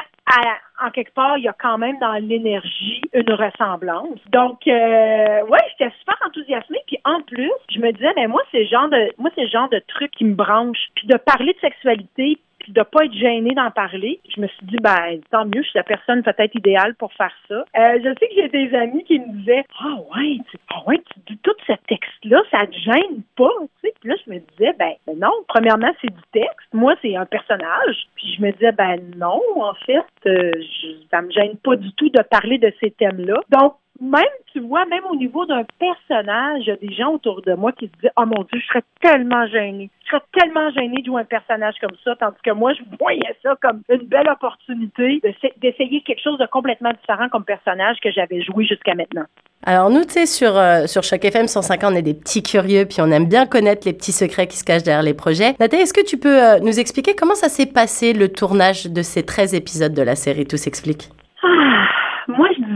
en 0.83 0.91
quelque 0.91 1.13
part, 1.13 1.37
il 1.37 1.45
y 1.45 1.47
a 1.47 1.55
quand 1.57 1.77
même 1.77 1.97
dans 1.99 2.13
l'énergie 2.13 3.01
une 3.13 3.31
ressemblance. 3.33 4.19
Donc, 4.31 4.67
euh, 4.67 5.41
ouais, 5.45 5.59
j'étais 5.71 5.91
super 5.99 6.15
enthousiasmée. 6.25 6.81
Puis 6.85 6.99
en 7.05 7.21
plus, 7.21 7.51
je 7.73 7.79
me 7.79 7.91
disais, 7.91 8.13
ben 8.15 8.27
moi, 8.27 8.41
c'est 8.51 8.59
le 8.59 8.67
genre 8.67 8.89
de, 8.89 9.11
moi, 9.17 9.29
c'est 9.35 9.47
genre 9.47 9.69
de 9.69 9.81
truc 9.87 10.11
qui 10.11 10.25
me 10.25 10.35
branche. 10.35 10.77
Puis 10.95 11.07
de 11.07 11.17
parler 11.17 11.53
de 11.53 11.59
sexualité, 11.59 12.39
puis 12.67 12.73
de 12.73 12.83
pas 12.83 13.05
être 13.05 13.13
gênée 13.13 13.53
d'en 13.55 13.71
parler. 13.71 14.19
Je 14.35 14.41
me 14.41 14.47
suis 14.47 14.65
dit, 14.65 14.75
ben, 14.81 15.21
tant 15.31 15.45
mieux, 15.45 15.63
je 15.63 15.69
suis 15.69 15.77
la 15.77 15.83
personne 15.83 16.21
peut-être 16.21 16.53
idéale 16.53 16.95
pour 16.95 17.13
faire 17.13 17.31
ça. 17.47 17.55
Euh, 17.55 17.99
je 18.03 18.09
sais 18.19 18.27
que 18.27 18.35
j'ai 18.35 18.49
des 18.49 18.75
amis 18.75 19.05
qui 19.05 19.19
me 19.19 19.37
disaient, 19.37 19.63
ah 19.79 19.95
ouais, 20.13 20.37
tu, 20.51 20.57
ah 20.69 20.83
ouais, 20.85 21.01
tu 21.13 21.33
dis 21.33 21.39
tout 21.43 21.55
ce 21.65 21.71
texte-là, 21.87 22.41
ça 22.51 22.67
te 22.67 22.77
gêne 22.77 23.23
pas, 23.37 23.53
tu 23.59 23.87
sais. 23.87 23.93
Puis 24.01 24.09
là, 24.09 24.15
je 24.25 24.31
me 24.33 24.39
disais, 24.39 24.73
ben, 24.77 24.91
ben 25.07 25.17
non, 25.17 25.31
premièrement, 25.47 25.93
c'est 26.01 26.11
du 26.11 26.21
texte. 26.33 26.67
Moi, 26.73 26.95
c'est 27.01 27.15
un 27.15 27.25
personnage. 27.25 28.07
Puis 28.15 28.35
je 28.37 28.41
me 28.41 28.51
disais, 28.51 28.73
ben 28.73 28.99
non, 29.15 29.41
en 29.61 29.73
fait, 29.85 30.03
euh, 30.25 30.51
je, 30.55 31.07
ça 31.09 31.21
me 31.21 31.31
gêne 31.31 31.55
pas 31.63 31.77
du 31.77 31.93
tout 31.93 32.09
de 32.09 32.21
parler 32.21 32.57
de 32.57 32.73
ces 32.81 32.91
thèmes-là. 32.91 33.39
Donc, 33.49 33.75
même, 34.01 34.23
tu 34.51 34.59
vois, 34.59 34.85
même 34.85 35.03
au 35.09 35.15
niveau 35.15 35.45
d'un 35.45 35.63
personnage, 35.79 36.61
il 36.61 36.67
y 36.67 36.71
a 36.71 36.75
des 36.75 36.93
gens 36.93 37.13
autour 37.13 37.41
de 37.41 37.53
moi 37.53 37.71
qui 37.71 37.87
se 37.87 37.91
disent, 38.01 38.11
oh 38.17 38.25
mon 38.25 38.43
Dieu, 38.43 38.59
je 38.59 38.67
serais 38.67 38.83
tellement 39.01 39.45
gênée. 39.47 39.89
Je 40.05 40.09
serais 40.11 40.23
tellement 40.33 40.69
gênée 40.71 41.01
de 41.01 41.05
jouer 41.05 41.21
un 41.21 41.25
personnage 41.25 41.75
comme 41.81 41.95
ça, 42.03 42.15
tandis 42.15 42.37
que 42.43 42.51
moi, 42.51 42.73
je 42.73 42.81
voyais 42.99 43.35
ça 43.43 43.55
comme 43.61 43.81
une 43.89 44.07
belle 44.07 44.29
opportunité 44.29 45.21
d'essayer 45.57 46.01
quelque 46.01 46.21
chose 46.21 46.37
de 46.37 46.45
complètement 46.45 46.91
différent 46.91 47.29
comme 47.29 47.43
personnage 47.43 47.97
que 48.01 48.11
j'avais 48.11 48.41
joué 48.41 48.65
jusqu'à 48.65 48.95
maintenant. 48.95 49.25
Alors 49.65 49.89
nous, 49.89 50.05
tu 50.05 50.13
sais, 50.13 50.25
sur, 50.25 50.55
euh, 50.55 50.85
sur 50.85 51.03
chaque 51.03 51.25
FM 51.25 51.47
150, 51.47 51.91
on 51.91 51.95
est 51.95 52.01
des 52.01 52.13
petits 52.13 52.43
curieux, 52.43 52.85
puis 52.85 53.01
on 53.01 53.11
aime 53.11 53.27
bien 53.27 53.45
connaître 53.45 53.87
les 53.87 53.93
petits 53.93 54.11
secrets 54.11 54.47
qui 54.47 54.57
se 54.57 54.63
cachent 54.63 54.83
derrière 54.83 55.03
les 55.03 55.15
projets. 55.15 55.55
Nathalie, 55.59 55.81
est-ce 55.81 55.93
que 55.93 56.05
tu 56.05 56.17
peux 56.17 56.41
euh, 56.41 56.59
nous 56.59 56.79
expliquer 56.79 57.15
comment 57.15 57.35
ça 57.35 57.49
s'est 57.49 57.65
passé, 57.65 58.13
le 58.13 58.29
tournage 58.29 58.85
de 58.85 59.01
ces 59.01 59.25
13 59.25 59.55
épisodes 59.55 59.93
de 59.93 60.01
la 60.03 60.15
série 60.15 60.45
Tout 60.45 60.57
s'explique? 60.57 61.09
Ah, 61.43 61.47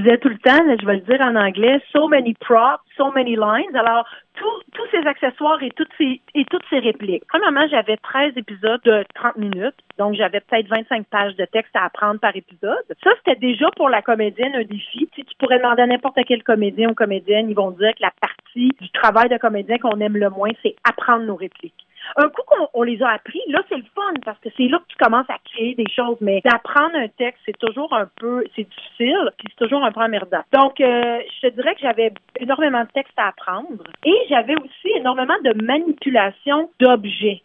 disais 0.01 0.17
tout 0.17 0.29
le 0.29 0.37
temps, 0.37 0.59
je 0.79 0.85
vais 0.85 0.95
le 0.95 1.01
dire 1.01 1.21
en 1.21 1.35
anglais, 1.35 1.81
so 1.91 2.07
many 2.07 2.33
props, 2.35 2.83
so 2.97 3.11
many 3.11 3.35
lines. 3.35 3.75
Alors, 3.75 4.05
tous 4.35 4.87
ces 4.91 5.05
accessoires 5.07 5.61
et 5.61 5.71
toutes 5.71 5.91
ces, 5.97 6.21
et 6.33 6.45
toutes 6.45 6.63
ces 6.69 6.79
répliques. 6.79 7.23
Premièrement, 7.27 7.67
j'avais 7.69 7.97
13 7.97 8.33
épisodes 8.35 8.81
de 8.83 9.03
30 9.15 9.37
minutes, 9.37 9.75
donc 9.97 10.15
j'avais 10.15 10.39
peut-être 10.39 10.67
25 10.67 11.05
pages 11.07 11.35
de 11.35 11.45
texte 11.45 11.75
à 11.75 11.85
apprendre 11.85 12.19
par 12.19 12.35
épisode. 12.35 12.83
Ça, 13.03 13.11
c'était 13.17 13.39
déjà 13.39 13.69
pour 13.75 13.89
la 13.89 14.01
comédienne 14.01 14.55
un 14.55 14.63
défi. 14.63 15.09
Si 15.15 15.23
tu 15.23 15.35
pourrais 15.37 15.59
demander 15.59 15.83
à 15.83 15.87
n'importe 15.87 16.19
quel 16.27 16.43
comédien 16.43 16.89
ou 16.89 16.93
comédienne, 16.93 17.49
ils 17.49 17.55
vont 17.55 17.71
dire 17.71 17.93
que 17.95 18.01
la 18.01 18.11
partie 18.19 18.71
du 18.79 18.89
travail 18.91 19.29
de 19.29 19.37
comédien 19.37 19.77
qu'on 19.77 19.99
aime 19.99 20.17
le 20.17 20.29
moins, 20.29 20.51
c'est 20.63 20.75
apprendre 20.83 21.25
nos 21.25 21.35
répliques. 21.35 21.85
Un 22.17 22.29
coup 22.29 22.41
qu'on 22.45 22.67
on 22.73 22.83
les 22.83 23.01
a 23.01 23.09
appris, 23.09 23.41
là, 23.47 23.61
c'est 23.69 23.77
le 23.77 23.83
fun 23.95 24.13
parce 24.25 24.39
que 24.39 24.49
c'est 24.57 24.67
là 24.67 24.79
que 24.79 24.87
tu 24.87 24.97
commences 24.97 25.29
à 25.29 25.37
créer 25.53 25.75
des 25.75 25.89
choses. 25.89 26.17
Mais 26.21 26.41
d'apprendre 26.43 26.95
un 26.95 27.07
texte, 27.07 27.41
c'est 27.45 27.57
toujours 27.57 27.93
un 27.93 28.07
peu, 28.19 28.43
c'est 28.55 28.67
difficile, 28.67 29.31
puis 29.37 29.47
c'est 29.49 29.65
toujours 29.65 29.83
un 29.83 29.91
peu 29.91 30.01
emmerdant. 30.01 30.41
Donc, 30.53 30.79
euh, 30.81 31.19
je 31.35 31.47
te 31.47 31.55
dirais 31.55 31.75
que 31.75 31.81
j'avais 31.81 32.13
énormément 32.39 32.83
de 32.83 32.89
textes 32.93 33.17
à 33.17 33.27
apprendre 33.27 33.83
et 34.05 34.15
j'avais 34.29 34.55
aussi 34.55 34.89
énormément 34.95 35.35
de 35.43 35.53
manipulation 35.63 36.69
d'objets, 36.79 37.41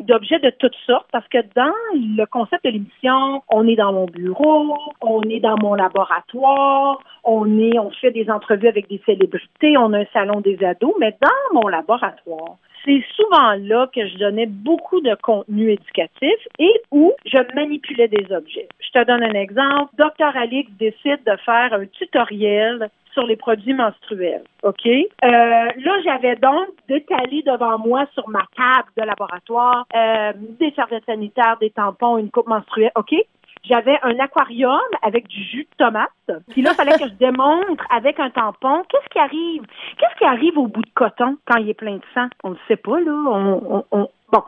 d'objets 0.00 0.38
de 0.38 0.50
toutes 0.50 0.76
sortes 0.86 1.08
parce 1.12 1.26
que 1.28 1.38
dans 1.54 1.74
le 1.94 2.24
concept 2.26 2.64
de 2.64 2.70
l'émission, 2.70 3.42
on 3.50 3.66
est 3.66 3.76
dans 3.76 3.92
mon 3.92 4.06
bureau, 4.06 4.76
on 5.00 5.22
est 5.22 5.40
dans 5.40 5.56
mon 5.60 5.74
laboratoire, 5.74 6.98
on 7.24 7.58
est, 7.58 7.78
on 7.78 7.90
fait 7.90 8.10
des 8.10 8.30
entrevues 8.30 8.68
avec 8.68 8.88
des 8.88 9.00
célébrités, 9.06 9.76
on 9.76 9.92
a 9.92 10.00
un 10.00 10.06
salon 10.12 10.40
des 10.40 10.62
ados, 10.64 10.94
mais 10.98 11.16
dans 11.20 11.60
mon 11.60 11.68
laboratoire, 11.68 12.56
c'est 12.84 13.04
souvent 13.16 13.54
là 13.58 13.88
que 13.94 14.06
je 14.06 14.18
donnais 14.18 14.46
beaucoup 14.46 15.00
de 15.00 15.14
contenu 15.22 15.70
éducatif 15.70 16.34
et 16.58 16.72
où 16.90 17.12
je 17.26 17.38
manipulais 17.54 18.08
des 18.08 18.32
objets. 18.32 18.68
Je 18.80 18.90
te 18.90 19.04
donne 19.06 19.22
un 19.22 19.34
exemple. 19.34 19.94
Docteur 19.98 20.36
Alix 20.36 20.70
décide 20.78 21.20
de 21.24 21.36
faire 21.44 21.72
un 21.72 21.86
tutoriel 21.86 22.88
sur 23.12 23.26
les 23.26 23.36
produits 23.36 23.74
menstruels. 23.74 24.42
OK? 24.62 24.86
Euh, 24.86 24.98
là, 25.22 26.00
j'avais 26.04 26.36
donc 26.36 26.68
détalé 26.88 27.42
devant 27.42 27.78
moi 27.78 28.06
sur 28.14 28.28
ma 28.28 28.44
table 28.56 28.88
de 28.96 29.02
laboratoire 29.02 29.86
euh, 29.94 30.32
des 30.58 30.72
serviettes 30.72 31.04
sanitaires, 31.04 31.56
des 31.60 31.70
tampons, 31.70 32.16
une 32.16 32.30
coupe 32.30 32.48
menstruelle. 32.48 32.92
OK? 32.96 33.14
J'avais 33.64 33.98
un 34.02 34.18
aquarium 34.18 34.80
avec 35.02 35.28
du 35.28 35.42
jus 35.42 35.68
de 35.70 35.84
tomate. 35.84 36.10
Puis 36.50 36.62
là, 36.62 36.70
il 36.72 36.76
fallait 36.76 36.98
que 36.98 37.08
je 37.08 37.14
démontre 37.18 37.84
avec 37.90 38.18
un 38.20 38.30
tampon 38.30 38.82
qu'est-ce 38.88 39.08
qui 39.08 39.18
arrive? 39.18 39.62
Qu'est-ce 39.98 40.18
qui 40.18 40.24
arrive 40.24 40.58
au 40.58 40.66
bout 40.66 40.82
de 40.82 40.90
coton 40.94 41.36
quand 41.46 41.56
il 41.58 41.70
est 41.70 41.74
plein 41.74 41.96
de 41.96 42.04
sang? 42.14 42.28
On 42.42 42.50
ne 42.50 42.56
sait 42.68 42.76
pas, 42.76 43.00
là. 43.00 43.12
On, 43.12 43.84
on, 43.90 44.08
Bon. 44.32 44.42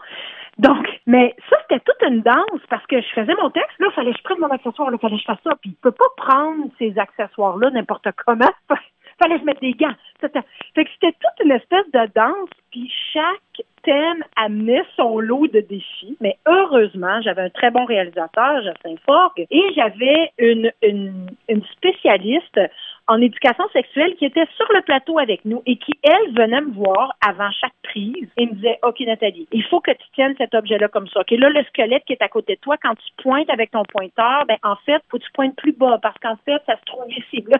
Donc, 0.56 0.86
mais 1.06 1.34
ça, 1.50 1.56
c'était 1.62 1.80
toute 1.80 2.08
une 2.08 2.22
danse 2.22 2.60
parce 2.70 2.86
que 2.86 3.00
je 3.00 3.08
faisais 3.08 3.34
mon 3.34 3.50
texte. 3.50 3.78
Là, 3.80 3.88
il 3.90 3.94
fallait 3.94 4.12
que 4.12 4.18
je 4.18 4.22
prenne 4.22 4.38
mon 4.38 4.50
accessoire. 4.50 4.90
Là, 4.90 4.96
il 4.98 5.00
fallait 5.00 5.16
que 5.16 5.22
je 5.22 5.26
fasse 5.26 5.42
ça. 5.44 5.50
Puis, 5.60 5.70
il 5.70 5.76
peut 5.76 5.92
pas 5.92 6.06
prendre 6.16 6.66
ces 6.78 6.96
accessoires-là 6.98 7.70
n'importe 7.70 8.08
comment. 8.24 8.50
fallait 9.24 9.40
que 9.40 9.46
je 9.46 9.60
des 9.60 9.72
gants. 9.72 9.94
Fait 10.20 10.84
que 10.84 10.90
c'était 10.92 11.12
toute 11.12 11.44
une 11.44 11.52
espèce 11.52 11.90
de 11.92 12.12
danse, 12.14 12.48
puis 12.70 12.90
chaque 13.12 13.66
thème 13.82 14.24
amenait 14.36 14.84
son 14.96 15.18
lot 15.18 15.46
de 15.46 15.60
défis. 15.60 16.16
Mais 16.20 16.38
heureusement, 16.46 17.20
j'avais 17.22 17.42
un 17.42 17.50
très 17.50 17.70
bon 17.70 17.84
réalisateur, 17.84 18.62
Justin 18.62 18.96
Forgue, 19.04 19.46
et 19.50 19.62
j'avais 19.74 20.32
une, 20.38 20.72
une, 20.82 21.26
une 21.48 21.64
spécialiste 21.76 22.58
en 23.06 23.20
éducation 23.20 23.64
sexuelle 23.74 24.14
qui 24.16 24.24
était 24.24 24.46
sur 24.56 24.66
le 24.72 24.80
plateau 24.80 25.18
avec 25.18 25.44
nous 25.44 25.62
et 25.66 25.76
qui, 25.76 25.92
elle, 26.02 26.32
venait 26.32 26.62
me 26.62 26.72
voir 26.72 27.12
avant 27.20 27.50
chaque 27.50 27.74
prise 27.82 28.28
et 28.38 28.46
me 28.46 28.54
disait, 28.54 28.78
OK, 28.82 29.00
Nathalie, 29.00 29.46
il 29.52 29.62
faut 29.64 29.80
que 29.80 29.90
tu 29.90 30.06
tiennes 30.14 30.34
cet 30.38 30.54
objet-là 30.54 30.88
comme 30.88 31.06
ça. 31.08 31.20
OK, 31.20 31.30
là, 31.32 31.50
le 31.50 31.62
squelette 31.64 32.04
qui 32.06 32.14
est 32.14 32.22
à 32.22 32.28
côté 32.28 32.54
de 32.54 32.60
toi, 32.60 32.76
quand 32.82 32.94
tu 32.94 33.22
pointes 33.22 33.50
avec 33.50 33.72
ton 33.72 33.82
pointeur, 33.84 34.46
ben, 34.46 34.56
en 34.62 34.76
fait, 34.86 35.02
faut 35.10 35.18
que 35.18 35.24
tu 35.24 35.32
pointes 35.32 35.56
plus 35.56 35.72
bas 35.72 35.98
parce 36.00 36.18
qu'en 36.18 36.36
fait, 36.46 36.62
ça 36.66 36.76
se 36.78 36.84
trouve 36.86 37.10
ici. 37.10 37.44
Là, 37.46 37.58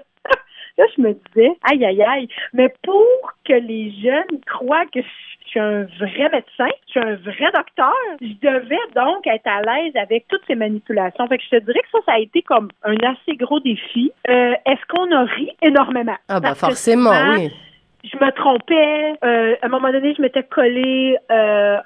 là, 0.79 0.85
je 0.97 1.03
me 1.03 1.13
disais, 1.13 1.53
aïe, 1.63 1.85
aïe, 1.85 2.03
aïe. 2.03 2.29
Mais 2.53 2.73
pour 2.83 3.33
que 3.45 3.55
les 3.55 3.93
jeunes 4.03 4.41
croient 4.47 4.87
que 4.87 5.01
je 5.01 5.49
suis 5.49 5.61
un 5.61 5.85
vrai 5.99 6.29
médecin, 6.33 6.73
je 6.87 6.91
suis 6.91 7.01
un 7.01 7.15
vrai 7.17 7.51
docteur, 7.55 7.95
je 8.21 8.35
devais 8.43 8.77
donc 8.95 9.27
être 9.27 9.47
à 9.47 9.63
l'aise 9.63 9.95
avec 9.97 10.27
toutes 10.29 10.43
ces 10.47 10.55
manipulations. 10.55 11.27
Fait 11.29 11.39
que 11.39 11.45
je 11.45 11.59
te 11.59 11.65
dirais 11.65 11.81
que 11.81 11.91
ça, 11.93 11.99
ça 12.07 12.13
a 12.15 12.19
été 12.19 12.43
comme 12.43 12.69
un 12.83 12.97
assez 12.97 13.37
gros 13.37 13.61
défi. 13.61 14.13
Euh, 14.29 14.55
est-ce 14.67 14.85
qu'on 14.89 15.11
a 15.13 15.25
ri 15.25 15.51
énormément? 15.63 16.17
Ah, 16.29 16.41
bah, 16.41 16.55
forcément, 16.55 17.13
oui 17.35 17.51
je 18.05 18.17
me 18.23 18.31
trompais. 18.33 19.15
Euh, 19.25 19.57
à 19.63 19.67
un 19.67 19.69
moment 19.69 19.91
donné, 19.91 20.15
je 20.15 20.21
m'étais 20.21 20.43
collé 20.43 21.17
euh, 21.31 21.79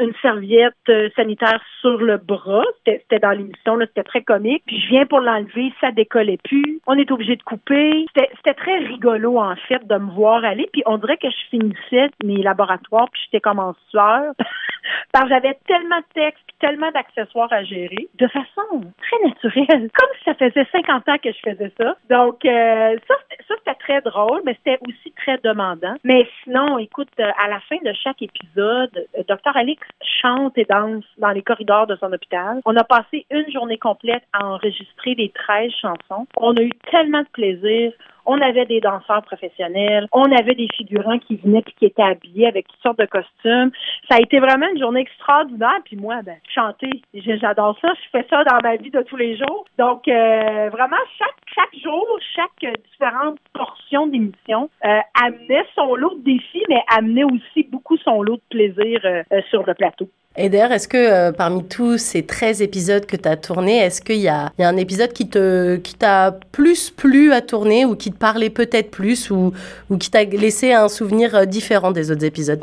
une 0.00 0.12
serviette 0.20 0.74
euh, 0.88 1.08
sanitaire 1.14 1.60
sur 1.80 1.98
le 1.98 2.16
bras. 2.16 2.64
C'était 2.86 3.20
dans 3.20 3.30
l'émission, 3.30 3.78
c'était 3.80 4.02
très 4.02 4.22
comique. 4.22 4.62
Puis 4.66 4.80
je 4.80 4.88
viens 4.88 5.06
pour 5.06 5.20
l'enlever, 5.20 5.72
ça 5.80 5.92
décollait 5.92 6.38
plus. 6.42 6.80
On 6.86 6.98
est 6.98 7.10
obligé 7.10 7.36
de 7.36 7.42
couper. 7.42 8.06
C'était 8.16 8.54
très 8.54 8.78
rigolo, 8.78 9.38
en 9.38 9.54
fait, 9.68 9.86
de 9.86 9.94
me 9.96 10.10
voir 10.10 10.44
aller. 10.44 10.68
Puis 10.72 10.82
on 10.86 10.98
dirait 10.98 11.18
que 11.18 11.30
je 11.30 11.48
finissais 11.50 12.10
mes 12.24 12.42
laboratoires, 12.42 13.08
puis 13.12 13.22
j'étais 13.24 13.40
comme 13.40 13.60
en 13.60 13.74
sueur. 13.90 14.32
Parce 15.12 15.26
que 15.26 15.30
j'avais 15.30 15.56
tellement 15.66 15.98
de 15.98 16.04
textes, 16.14 16.42
tellement 16.58 16.90
d'accessoires 16.90 17.52
à 17.52 17.62
gérer, 17.62 18.08
de 18.18 18.26
façon 18.28 18.80
très 19.02 19.28
naturelle. 19.28 19.90
Comme 19.98 20.08
si 20.18 20.24
ça 20.24 20.34
faisait 20.34 20.66
50 20.72 21.08
ans 21.08 21.18
que 21.22 21.30
je 21.30 21.50
faisais 21.50 21.70
ça. 21.78 21.96
Donc, 22.08 22.44
euh, 22.44 22.96
ça, 23.06 23.14
c'était 23.58 23.74
très 23.74 24.00
drôle, 24.00 24.40
mais 24.44 24.56
c'était 24.64 24.78
aussi 24.88 25.12
très 25.12 25.36
demandant 25.44 25.59
mais 26.04 26.26
sinon, 26.42 26.78
écoute, 26.78 27.08
euh, 27.18 27.30
à 27.38 27.48
la 27.48 27.60
fin 27.60 27.76
de 27.84 27.92
chaque 27.92 28.22
épisode, 28.22 29.06
euh, 29.18 29.22
Dr. 29.28 29.56
Alix 29.56 29.86
chante 30.20 30.56
et 30.56 30.66
danse 30.68 31.04
dans 31.18 31.30
les 31.30 31.42
corridors 31.42 31.86
de 31.86 31.96
son 31.96 32.12
hôpital. 32.12 32.60
On 32.64 32.76
a 32.76 32.84
passé 32.84 33.26
une 33.30 33.50
journée 33.50 33.78
complète 33.78 34.22
à 34.32 34.46
enregistrer 34.46 35.14
les 35.14 35.30
13 35.30 35.70
chansons. 35.80 36.26
On 36.36 36.54
a 36.56 36.62
eu 36.62 36.72
tellement 36.90 37.22
de 37.22 37.28
plaisir. 37.32 37.92
On 38.26 38.40
avait 38.40 38.66
des 38.66 38.80
danseurs 38.80 39.22
professionnels, 39.22 40.06
on 40.12 40.24
avait 40.24 40.54
des 40.54 40.68
figurants 40.76 41.18
qui 41.18 41.36
venaient 41.36 41.62
puis 41.62 41.74
qui 41.78 41.86
étaient 41.86 42.02
habillés 42.02 42.46
avec 42.46 42.68
toutes 42.68 42.82
sortes 42.82 42.98
de 42.98 43.06
costumes. 43.06 43.70
Ça 44.08 44.16
a 44.16 44.20
été 44.20 44.38
vraiment 44.38 44.66
une 44.72 44.78
journée 44.80 45.00
extraordinaire. 45.00 45.80
Puis 45.84 45.96
moi, 45.96 46.20
ben, 46.22 46.36
chanter, 46.54 46.90
j'adore 47.14 47.78
ça. 47.80 47.88
Je 47.94 48.18
fais 48.18 48.26
ça 48.28 48.44
dans 48.44 48.58
ma 48.62 48.76
vie 48.76 48.90
de 48.90 49.02
tous 49.02 49.16
les 49.16 49.36
jours. 49.36 49.64
Donc, 49.78 50.08
euh, 50.08 50.68
vraiment, 50.70 50.96
chaque, 51.18 51.36
chaque 51.54 51.82
jour, 51.82 52.06
chaque 52.34 52.74
différente 52.90 53.38
portion 53.52 54.06
d'émission 54.06 54.70
euh, 54.84 54.98
amenait 55.22 55.64
son 55.74 55.94
lot 55.94 56.14
de 56.16 56.24
défis, 56.24 56.64
mais 56.68 56.82
amenait 56.88 57.24
aussi 57.24 57.64
beaucoup 57.70 57.96
son 57.98 58.22
lot 58.22 58.36
de 58.36 58.42
plaisir 58.50 59.00
euh, 59.04 59.22
sur 59.50 59.64
le 59.66 59.74
plateau. 59.74 60.08
Et 60.36 60.48
d'ailleurs, 60.48 60.70
est-ce 60.70 60.86
que 60.86 60.96
euh, 60.96 61.32
parmi 61.32 61.66
tous 61.66 61.98
ces 61.98 62.24
13 62.24 62.62
épisodes 62.62 63.04
que 63.04 63.16
tu 63.16 63.28
as 63.28 63.36
tournés, 63.36 63.78
est-ce 63.78 64.00
qu'il 64.00 64.16
y, 64.16 64.22
y 64.22 64.28
a, 64.28 64.52
un 64.60 64.76
épisode 64.76 65.12
qui 65.12 65.28
te 65.28 65.74
qui 65.76 65.96
t'a 65.96 66.38
plus 66.52 66.90
plu 66.90 67.32
à 67.32 67.40
tourner 67.40 67.84
ou 67.84 67.96
qui 67.96 68.12
te 68.12 68.18
parlait 68.18 68.48
peut-être 68.48 68.92
plus 68.92 69.28
ou, 69.32 69.52
ou 69.90 69.98
qui 69.98 70.08
t'a 70.08 70.22
laissé 70.22 70.72
un 70.72 70.86
souvenir 70.88 71.34
euh, 71.34 71.46
différent 71.46 71.90
des 71.90 72.12
autres 72.12 72.24
épisodes? 72.24 72.62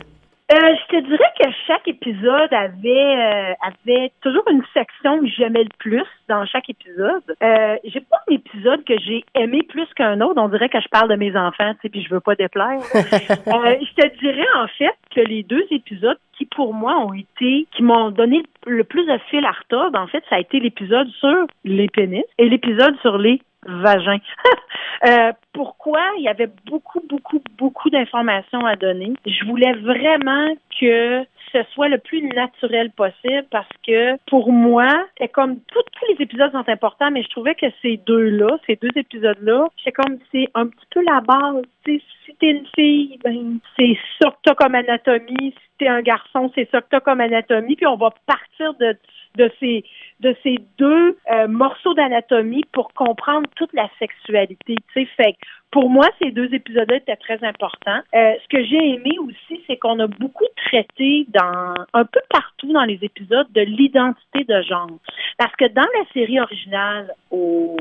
Euh, 0.50 0.56
je 0.56 0.96
te 0.96 1.06
dirais 1.06 1.32
que 1.38 1.50
chaque 1.68 1.86
épisode 1.90 2.54
avait 2.54 2.88
euh, 2.88 3.54
avait 3.62 4.14
toujours 4.22 4.46
une 4.50 4.64
section 4.74 5.20
que 5.20 5.28
j'aimais 5.28 5.64
le 5.64 5.70
plus 5.78 6.06
dans 6.30 6.46
chaque 6.46 6.70
épisode. 6.70 7.36
Euh, 7.44 7.76
j'ai 7.84 8.00
pas 8.00 8.22
un 8.30 8.34
épisode 8.34 8.82
que 8.86 8.94
j'ai 8.98 9.26
aimé 9.36 9.64
plus 9.68 9.88
qu'un 9.94 10.22
autre. 10.22 10.40
On 10.42 10.48
dirait 10.48 10.70
que 10.70 10.80
je 10.80 10.88
parle 10.88 11.10
de 11.10 11.16
mes 11.16 11.36
enfants, 11.36 11.74
tu 11.74 11.80
sais, 11.82 11.90
puis 11.90 12.02
je 12.02 12.14
veux 12.14 12.22
pas 12.22 12.36
déplaire. 12.36 12.80
je 12.94 13.94
te 14.02 14.20
dirais 14.20 14.48
en 14.56 14.68
fait 14.78 14.96
que 15.14 15.20
les 15.20 15.44
deux 15.44 15.66
épisodes 15.70 16.18
pour 16.58 16.74
moi 16.74 16.98
ont 16.98 17.14
été, 17.14 17.68
qui 17.72 17.84
m'ont 17.84 18.10
donné 18.10 18.42
le 18.66 18.84
plus 18.84 19.06
de 19.06 19.18
fil 19.30 19.46
à 19.46 19.52
retordre, 19.52 20.00
en 20.00 20.08
fait, 20.08 20.24
ça 20.28 20.38
a 20.38 20.40
été 20.40 20.60
l'épisode 20.60 21.08
sur 21.20 21.46
les 21.64 21.88
pénis 21.88 22.24
et 22.40 22.50
l'épisode 22.50 22.96
sur 23.02 23.18
les 23.18 23.42
vagins. 23.66 24.20
Euh, 25.06 25.32
pourquoi? 25.54 26.02
Il 26.18 26.24
y 26.24 26.28
avait 26.28 26.50
beaucoup, 26.66 27.02
beaucoup, 27.08 27.40
beaucoup 27.60 27.92
d'informations 27.92 28.66
à 28.66 28.76
donner. 28.76 29.14
Je 29.28 29.46
voulais 29.46 29.74
vraiment 29.74 30.48
que 30.80 31.24
ce 31.52 31.64
soit 31.74 31.88
le 31.88 31.98
plus 31.98 32.22
naturel 32.22 32.92
possible 32.92 33.46
parce 33.52 33.70
que 33.86 34.18
pour 34.28 34.52
moi, 34.52 34.88
c'est 35.18 35.28
comme 35.28 35.60
tous 35.68 35.84
les 36.10 36.24
épisodes 36.24 36.52
sont 36.52 36.68
importants, 36.68 37.12
mais 37.12 37.24
je 37.24 37.30
trouvais 37.30 37.56
que 37.56 37.68
ces 37.82 37.98
deux-là, 37.98 38.58
ces 38.66 38.76
deux 38.76 38.92
épisodes-là, 38.96 39.68
c'est 39.84 39.92
comme 39.92 40.18
c'est 40.32 40.48
un 40.54 40.68
petit 40.68 40.86
peu 40.92 41.04
la 41.04 41.22
base. 41.22 41.64
si 41.86 42.36
t'es 42.40 42.52
une 42.52 42.68
fille, 42.76 43.20
ben 43.24 43.60
c'est 43.78 43.98
ça 44.22 44.32
que 44.32 44.38
t'as 44.44 44.56
comme 44.56 44.76
anatomie. 44.76 45.54
Si 45.54 45.78
t'es 45.80 45.88
un 45.88 46.02
garçon, 46.02 46.52
c'est 46.56 46.70
ça 46.72 46.82
que 46.82 46.88
t'as 46.90 47.00
comme 47.00 47.22
anatomie. 47.22 47.76
Puis 47.76 47.88
on 47.88 47.98
va 47.98 48.14
partir 48.26 48.74
de 48.76 48.98
de 49.38 49.52
ces 49.60 49.84
de 50.20 50.36
ces 50.44 50.58
deux 50.78 51.18
euh, 51.32 51.48
morceaux 51.48 51.94
d'anatomie 51.94 52.64
pour 52.72 52.92
comprendre 52.94 53.48
toute 53.56 53.72
la 53.74 53.88
sexualité. 54.00 54.76
Tu 54.94 55.06
sais, 55.06 55.08
fait 55.16 55.36
pour 55.72 55.90
moi, 55.90 56.08
ces 56.22 56.32
deux 56.32 56.54
épisodes-là 56.54 56.98
étaient 56.98 57.18
très 57.18 57.44
importants. 57.44 58.00
Euh, 58.16 58.34
ce 58.42 58.48
que 58.48 58.64
j'ai 58.64 58.94
aimé 58.96 59.12
aussi, 59.20 59.62
c'est 59.68 59.78
qu'on 59.78 60.00
a 60.00 60.08
beaucoup 60.08 60.46
traité 60.68 61.28
dans 61.30 61.74
un 61.94 62.06
peu 62.06 62.20
partout 62.30 62.72
dans 62.72 62.84
les 62.84 63.00
épisodes 63.02 63.48
de 63.54 63.62
l'identité 63.62 64.44
de 64.44 64.62
genre. 64.62 64.90
Parce 65.38 65.56
que 65.56 65.66
dans 65.66 65.82
la 65.82 66.06
série 66.14 66.40
originale 66.40 67.14
aux 67.32 67.76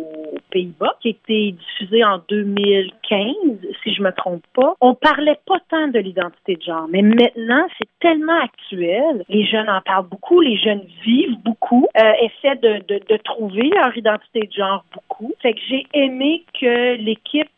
Pays-Bas, 0.51 0.97
qui 1.01 1.09
a 1.09 1.11
été 1.11 1.53
diffusée 1.53 2.05
en 2.05 2.21
2015, 2.29 3.35
si 3.83 3.95
je 3.95 4.03
me 4.03 4.11
trompe 4.13 4.45
pas, 4.55 4.75
on 4.81 4.95
parlait 4.95 5.39
pas 5.47 5.59
tant 5.71 5.89
de 5.89 5.99
l'identité 5.99 6.57
de 6.57 6.63
genre. 6.63 6.87
Mais 6.91 7.03
maintenant, 7.03 7.67
c'est 7.79 7.89
tellement 8.01 8.41
actuel. 8.41 9.25
Les 9.29 9.45
jeunes 9.47 9.69
en 9.69 9.81
parlent 9.81 10.09
beaucoup, 10.09 10.41
les 10.41 10.59
jeunes 10.59 10.83
vivent 11.05 11.39
beaucoup, 11.45 11.87
euh, 11.99 12.13
essaient 12.21 12.57
de, 12.57 12.83
de, 12.89 13.17
trouver 13.25 13.71
leur 13.75 13.97
identité 13.97 14.41
de 14.41 14.53
genre 14.53 14.85
beaucoup. 14.93 15.33
Fait 15.41 15.55
que 15.55 15.61
j'ai 15.69 15.87
aimé 15.95 16.45
que 16.61 16.97
l'équipe 16.97 17.49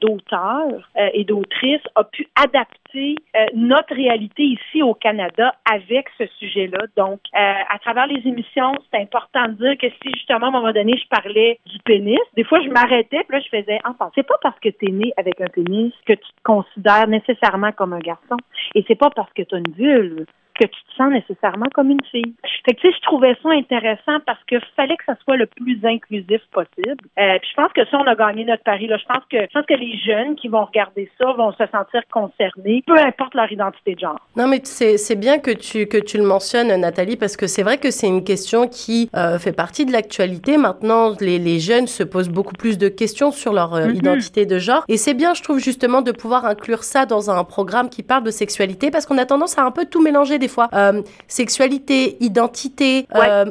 d'auteurs 0.00 0.90
euh, 0.96 1.08
et 1.12 1.24
d'autrices 1.24 1.82
a 1.94 2.04
pu 2.04 2.26
adapter 2.34 3.16
euh, 3.36 3.46
notre 3.54 3.94
réalité 3.94 4.42
ici 4.42 4.82
au 4.82 4.94
Canada 4.94 5.54
avec 5.70 6.06
ce 6.18 6.26
sujet-là. 6.38 6.86
Donc, 6.96 7.20
euh, 7.34 7.38
à 7.38 7.78
travers 7.78 8.06
les 8.06 8.26
émissions, 8.26 8.72
c'est 8.90 9.00
important 9.00 9.48
de 9.48 9.52
dire 9.52 9.78
que 9.78 9.88
si 10.02 10.12
justement 10.14 10.46
à 10.46 10.48
un 10.48 10.52
moment 10.52 10.72
donné 10.72 10.96
je 10.96 11.08
parlais 11.08 11.58
du 11.66 11.78
pénis, 11.84 12.18
des 12.36 12.44
fois 12.44 12.60
je 12.62 12.68
m'arrêtais 12.68 13.24
puis 13.28 13.38
là 13.38 13.40
je 13.40 13.58
faisais 13.58 13.78
enfin, 13.84 14.10
c'est 14.14 14.26
pas 14.26 14.38
parce 14.42 14.58
que 14.60 14.68
tu 14.68 14.88
es 14.88 14.92
né 14.92 15.12
avec 15.16 15.40
un 15.40 15.46
pénis 15.46 15.92
que 16.06 16.14
tu 16.14 16.18
te 16.18 16.42
considères 16.44 17.08
nécessairement 17.08 17.72
comme 17.72 17.92
un 17.92 17.98
garçon 17.98 18.36
et 18.74 18.84
c'est 18.88 18.98
pas 18.98 19.10
parce 19.10 19.32
que 19.32 19.42
tu 19.42 19.54
as 19.54 19.58
une 19.58 19.74
vulve 19.76 20.24
que 20.60 20.66
tu 20.66 20.82
te 20.84 20.94
sens 20.96 21.10
nécessairement 21.10 21.66
comme 21.74 21.90
une 21.90 22.04
fille. 22.10 22.34
Fait 22.66 22.74
que, 22.74 22.80
tu 22.80 22.88
sais, 22.88 22.96
je 22.96 23.02
trouvais 23.02 23.34
ça 23.42 23.50
intéressant 23.50 24.20
parce 24.26 24.42
que 24.44 24.56
fallait 24.76 24.96
que 24.96 25.04
ça 25.06 25.16
soit 25.24 25.36
le 25.36 25.46
plus 25.46 25.80
inclusif 25.84 26.40
possible. 26.52 27.02
Euh, 27.18 27.38
puis 27.40 27.48
je 27.50 27.54
pense 27.56 27.72
que 27.72 27.84
ça, 27.86 27.98
on 27.98 28.06
a 28.06 28.14
gagné 28.14 28.44
notre 28.44 28.62
pari. 28.62 28.86
Là. 28.86 28.98
Je 28.98 29.06
pense 29.06 29.24
que 29.30 29.38
je 29.40 29.52
pense 29.52 29.66
que 29.66 29.74
les 29.74 29.96
jeunes 29.98 30.36
qui 30.36 30.48
vont 30.48 30.64
regarder 30.64 31.10
ça 31.18 31.32
vont 31.32 31.52
se 31.52 31.64
sentir 31.72 32.02
concernés, 32.12 32.84
peu 32.86 32.98
importe 32.98 33.34
leur 33.34 33.50
identité 33.50 33.94
de 33.94 34.00
genre. 34.00 34.20
Non, 34.36 34.46
mais 34.46 34.60
c'est 34.64 35.18
bien 35.18 35.38
que 35.38 35.50
tu 35.50 35.86
que 35.86 35.96
tu 35.96 36.18
le 36.18 36.24
mentionnes, 36.24 36.74
Nathalie, 36.80 37.16
parce 37.16 37.36
que 37.36 37.46
c'est 37.46 37.62
vrai 37.62 37.78
que 37.78 37.90
c'est 37.90 38.06
une 38.06 38.24
question 38.24 38.68
qui 38.68 39.08
euh, 39.16 39.38
fait 39.38 39.52
partie 39.52 39.86
de 39.86 39.92
l'actualité. 39.92 40.58
Maintenant, 40.58 41.14
les, 41.20 41.38
les, 41.38 41.58
jeunes 41.58 41.86
se 41.86 42.02
posent 42.02 42.28
beaucoup 42.28 42.54
plus 42.54 42.78
de 42.78 42.88
questions 42.88 43.32
sur 43.32 43.52
leur 43.52 43.74
euh, 43.74 43.86
mm-hmm. 43.86 43.96
identité 43.96 44.46
de 44.46 44.58
genre, 44.58 44.84
et 44.88 44.96
c'est 44.96 45.14
bien, 45.14 45.34
je 45.34 45.42
trouve 45.42 45.58
justement, 45.58 46.02
de 46.02 46.12
pouvoir 46.12 46.44
inclure 46.44 46.84
ça 46.84 47.06
dans 47.06 47.30
un 47.30 47.44
programme 47.44 47.88
qui 47.88 48.02
parle 48.02 48.24
de 48.24 48.30
sexualité, 48.30 48.90
parce 48.90 49.06
qu'on 49.06 49.18
a 49.18 49.26
tendance 49.26 49.58
à 49.58 49.64
un 49.64 49.70
peu 49.70 49.86
tout 49.86 50.02
mélanger 50.02 50.38
des 50.38 50.48
fois. 50.50 50.68
Euh, 50.74 51.02
sexualité, 51.28 52.16
identité, 52.20 53.06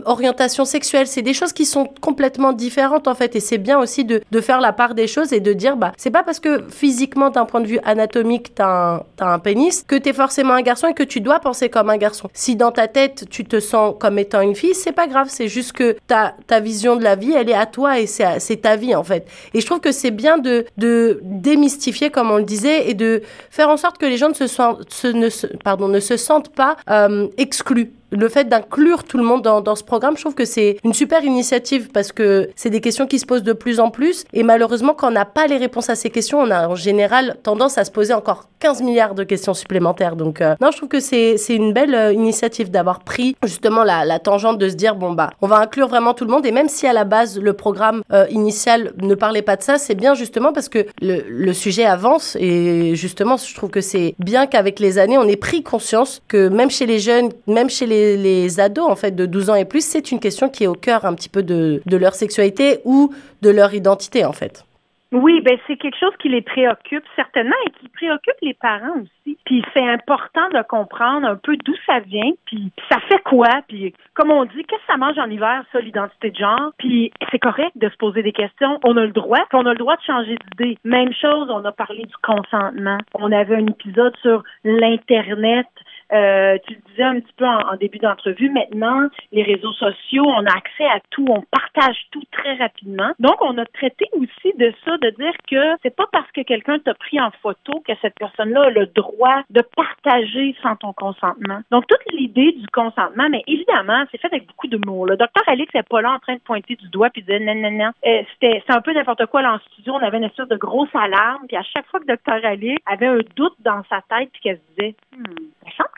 orientation 0.05 0.65
sexuelle, 0.65 1.07
c'est 1.07 1.21
des 1.21 1.33
choses 1.33 1.53
qui 1.53 1.65
sont 1.65 1.87
complètement 2.01 2.53
différentes 2.53 3.07
en 3.07 3.15
fait, 3.15 3.35
et 3.35 3.39
c'est 3.39 3.57
bien 3.57 3.79
aussi 3.79 4.05
de, 4.05 4.21
de 4.29 4.41
faire 4.41 4.61
la 4.61 4.73
part 4.73 4.93
des 4.93 5.07
choses 5.07 5.33
et 5.33 5.39
de 5.39 5.53
dire, 5.53 5.75
bah, 5.75 5.91
c'est 5.97 6.11
pas 6.11 6.23
parce 6.23 6.39
que 6.39 6.63
physiquement, 6.69 7.29
d'un 7.29 7.45
point 7.45 7.61
de 7.61 7.67
vue 7.67 7.79
anatomique, 7.83 8.53
t'as 8.55 8.67
un, 8.67 9.03
as 9.19 9.33
un 9.33 9.39
pénis, 9.39 9.83
que 9.87 9.95
t'es 9.95 10.13
forcément 10.13 10.53
un 10.53 10.61
garçon 10.61 10.87
et 10.87 10.93
que 10.93 11.03
tu 11.03 11.21
dois 11.21 11.39
penser 11.39 11.69
comme 11.69 11.89
un 11.89 11.97
garçon. 11.97 12.29
Si 12.33 12.55
dans 12.55 12.71
ta 12.71 12.87
tête, 12.87 13.25
tu 13.29 13.45
te 13.45 13.59
sens 13.59 13.95
comme 13.99 14.19
étant 14.19 14.41
une 14.41 14.55
fille, 14.55 14.75
c'est 14.75 14.91
pas 14.91 15.07
grave, 15.07 15.27
c'est 15.29 15.47
juste 15.47 15.73
que 15.73 15.97
ta, 16.07 16.35
ta 16.47 16.59
vision 16.59 16.95
de 16.95 17.03
la 17.03 17.15
vie, 17.15 17.33
elle 17.33 17.49
est 17.49 17.53
à 17.53 17.65
toi 17.65 17.99
et 17.99 18.07
c'est 18.07 18.61
ta 18.61 18.75
vie 18.75 18.95
en 18.95 19.03
fait. 19.03 19.27
Et 19.53 19.61
je 19.61 19.65
trouve 19.65 19.79
que 19.79 19.91
c'est 19.91 20.11
bien 20.11 20.37
de, 20.37 20.65
de 20.77 21.19
démystifier, 21.23 22.09
comme 22.09 22.31
on 22.31 22.37
le 22.37 22.43
disait, 22.43 22.89
et 22.89 22.93
de 22.93 23.21
faire 23.49 23.69
en 23.69 23.77
sorte 23.77 23.97
que 23.97 24.05
les 24.05 24.17
gens 24.17 24.29
ne 24.29 24.33
se, 24.33 24.47
se, 24.47 25.07
ne 25.07 25.57
pardon, 25.63 25.87
ne 25.87 25.99
se 25.99 26.17
sentent 26.17 26.49
pas 26.49 26.77
euh, 26.89 27.27
exclus 27.37 27.91
le 28.11 28.29
fait 28.29 28.47
d'inclure 28.47 29.03
tout 29.03 29.17
le 29.17 29.23
monde 29.23 29.41
dans, 29.41 29.61
dans, 29.61 29.75
ce 29.75 29.83
programme, 29.83 30.15
je 30.15 30.21
trouve 30.21 30.35
que 30.35 30.45
c'est 30.45 30.77
une 30.83 30.93
super 30.93 31.23
initiative 31.23 31.89
parce 31.91 32.11
que 32.11 32.49
c'est 32.55 32.69
des 32.69 32.81
questions 32.81 33.07
qui 33.07 33.19
se 33.19 33.25
posent 33.25 33.43
de 33.43 33.53
plus 33.53 33.79
en 33.79 33.89
plus. 33.89 34.25
Et 34.33 34.43
malheureusement, 34.43 34.93
quand 34.93 35.09
on 35.09 35.11
n'a 35.11 35.25
pas 35.25 35.47
les 35.47 35.57
réponses 35.57 35.89
à 35.89 35.95
ces 35.95 36.09
questions, 36.09 36.39
on 36.39 36.51
a 36.51 36.67
en 36.67 36.75
général 36.75 37.37
tendance 37.43 37.77
à 37.77 37.85
se 37.85 37.91
poser 37.91 38.13
encore 38.13 38.49
15 38.59 38.81
milliards 38.81 39.15
de 39.15 39.23
questions 39.23 39.53
supplémentaires. 39.53 40.15
Donc, 40.15 40.41
euh, 40.41 40.55
non, 40.61 40.71
je 40.71 40.77
trouve 40.77 40.89
que 40.89 40.99
c'est 40.99 41.37
une 41.49 41.73
belle 41.73 41.95
euh, 41.95 42.13
initiative 42.13 42.69
d'avoir 42.69 42.99
pris 42.99 43.35
justement 43.43 43.83
la, 43.83 44.05
la, 44.05 44.19
tangente 44.19 44.57
de 44.57 44.69
se 44.69 44.75
dire, 44.75 44.95
bon, 44.95 45.13
bah, 45.13 45.31
on 45.41 45.47
va 45.47 45.59
inclure 45.59 45.87
vraiment 45.87 46.13
tout 46.13 46.25
le 46.25 46.31
monde. 46.31 46.45
Et 46.45 46.51
même 46.51 46.69
si 46.69 46.85
à 46.87 46.93
la 46.93 47.05
base, 47.05 47.39
le 47.39 47.53
programme 47.53 48.01
euh, 48.11 48.25
initial 48.29 48.93
ne 49.01 49.15
parlait 49.15 49.41
pas 49.41 49.55
de 49.55 49.63
ça, 49.63 49.77
c'est 49.77 49.95
bien 49.95 50.13
justement 50.13 50.51
parce 50.51 50.69
que 50.69 50.85
le, 51.01 51.23
le 51.27 51.53
sujet 51.53 51.85
avance. 51.85 52.35
Et 52.39 52.95
justement, 52.95 53.37
je 53.37 53.55
trouve 53.55 53.69
que 53.69 53.81
c'est 53.81 54.15
bien 54.19 54.47
qu'avec 54.47 54.79
les 54.79 54.97
années, 54.97 55.17
on 55.17 55.27
ait 55.27 55.37
pris 55.37 55.63
conscience 55.63 56.21
que 56.27 56.49
même 56.49 56.69
chez 56.69 56.85
les 56.85 56.99
jeunes, 56.99 57.29
même 57.47 57.69
chez 57.69 57.85
les 57.85 57.98
les, 58.17 58.59
ados 58.59 58.89
en 58.89 58.95
fait 58.95 59.11
de 59.11 59.25
12 59.25 59.49
ans 59.49 59.55
et 59.55 59.65
plus, 59.65 59.85
c'est 59.85 60.11
une 60.11 60.19
question 60.19 60.49
qui 60.49 60.63
est 60.63 60.67
au 60.67 60.75
cœur 60.75 61.05
un 61.05 61.13
petit 61.13 61.29
peu 61.29 61.43
de, 61.43 61.81
leur 61.85 62.13
sexualité 62.13 62.79
ou 62.85 63.13
de 63.41 63.49
leur 63.49 63.73
identité 63.73 64.25
en 64.25 64.33
fait. 64.33 64.63
Oui, 65.11 65.41
ben 65.41 65.57
c'est 65.65 65.77
quelque 65.77 65.97
chose 65.99 66.13
qui 66.21 66.29
les 66.29 66.43
préoccupe 66.43 67.03
certainement 67.15 67.55
et 67.65 67.71
qui 67.71 67.89
préoccupe 67.89 68.35
les 68.43 68.53
parents 68.53 68.93
aussi. 69.01 69.39
Puis 69.43 69.63
c'est 69.73 69.87
important 69.87 70.47
de 70.49 70.61
comprendre 70.61 71.27
un 71.27 71.35
peu 71.35 71.57
d'où 71.65 71.73
ça 71.87 71.99
vient, 71.99 72.31
puis 72.45 72.71
ça 72.91 72.99
fait 73.09 73.21
quoi, 73.23 73.49
puis 73.67 73.95
comme 74.13 74.29
on 74.29 74.45
dit, 74.45 74.63
qu'est-ce 74.65 74.81
que 74.81 74.91
ça 74.91 74.97
mange 74.97 75.17
en 75.17 75.27
hiver, 75.27 75.63
ça, 75.71 75.79
l'identité 75.79 76.29
de 76.29 76.35
genre? 76.35 76.73
Puis 76.77 77.11
c'est 77.31 77.39
correct 77.39 77.71
de 77.75 77.89
se 77.89 77.97
poser 77.97 78.21
des 78.21 78.33
questions. 78.33 78.79
On 78.83 78.97
a 78.97 79.05
le 79.05 79.11
droit, 79.11 79.39
puis 79.49 79.57
on 79.57 79.65
a 79.65 79.71
le 79.71 79.79
droit 79.79 79.95
de 79.95 80.03
changer 80.03 80.37
d'idée. 80.51 80.77
Même 80.83 81.11
chose, 81.13 81.49
on 81.49 81.65
a 81.65 81.71
parlé 81.71 82.03
du 82.05 82.15
consentement. 82.21 82.99
On 83.15 83.31
avait 83.31 83.55
un 83.55 83.65
épisode 83.65 84.15
sur 84.21 84.43
l'internet. 84.63 85.65
Euh, 86.11 86.57
tu 86.65 86.73
le 86.73 86.81
disais 86.89 87.03
un 87.03 87.19
petit 87.19 87.33
peu 87.37 87.45
en, 87.45 87.75
début 87.77 87.99
d'entrevue, 87.99 88.49
maintenant, 88.49 89.07
les 89.31 89.43
réseaux 89.43 89.73
sociaux, 89.73 90.25
on 90.25 90.45
a 90.45 90.51
accès 90.51 90.85
à 90.85 90.99
tout, 91.11 91.25
on 91.29 91.43
partage 91.51 91.97
tout 92.11 92.23
très 92.31 92.55
rapidement. 92.55 93.11
Donc, 93.19 93.41
on 93.41 93.57
a 93.57 93.65
traité 93.65 94.05
aussi 94.13 94.57
de 94.57 94.73
ça, 94.85 94.97
de 94.97 95.09
dire 95.11 95.33
que 95.49 95.77
c'est 95.83 95.95
pas 95.95 96.07
parce 96.11 96.29
que 96.31 96.41
quelqu'un 96.41 96.79
t'a 96.79 96.93
pris 96.93 97.19
en 97.21 97.31
photo 97.41 97.81
que 97.87 97.93
cette 98.01 98.15
personne-là 98.15 98.63
a 98.63 98.69
le 98.69 98.87
droit 98.87 99.43
de 99.49 99.61
partager 99.75 100.55
sans 100.63 100.75
ton 100.75 100.93
consentement. 100.93 101.61
Donc, 101.71 101.85
toute 101.87 102.13
l'idée 102.13 102.53
du 102.53 102.67
consentement, 102.73 103.29
mais 103.29 103.43
évidemment, 103.47 104.03
c'est 104.11 104.19
fait 104.19 104.27
avec 104.27 104.47
beaucoup 104.47 104.67
de 104.67 104.79
mots. 104.85 105.05
Le 105.05 105.15
docteur 105.15 105.43
Alix 105.47 105.73
n'est 105.73 105.83
pas 105.83 106.01
là 106.01 106.11
en 106.13 106.19
train 106.19 106.35
de 106.35 106.41
pointer 106.41 106.75
du 106.75 106.89
doigt 106.89 107.09
puis 107.09 107.21
de 107.21 107.27
dire 107.27 107.39
non, 107.41 107.55
non, 107.55 107.71
non. 107.71 107.91
Euh, 108.05 108.23
c'était 108.33 108.63
un 108.67 108.81
peu 108.81 108.93
n'importe 108.93 109.25
quoi 109.27 109.41
là 109.41 109.53
en 109.53 109.59
studio. 109.71 109.93
On 109.93 110.05
avait 110.05 110.17
une 110.17 110.23
espèce 110.25 110.47
de 110.47 110.57
grosse 110.57 110.93
alarme, 110.93 111.45
puis 111.47 111.57
à 111.57 111.63
chaque 111.63 111.85
fois 111.87 111.99
que 111.99 112.05
le 112.05 112.15
docteur 112.15 112.43
Alix 112.43 112.81
avait 112.85 113.07
un 113.07 113.19
doute 113.35 113.55
dans 113.59 113.83
sa 113.89 114.01
tête 114.09 114.29
puis 114.31 114.41
qu'elle 114.41 114.57
se 114.57 114.81
disait, 114.81 114.95
hmm, 115.15 115.45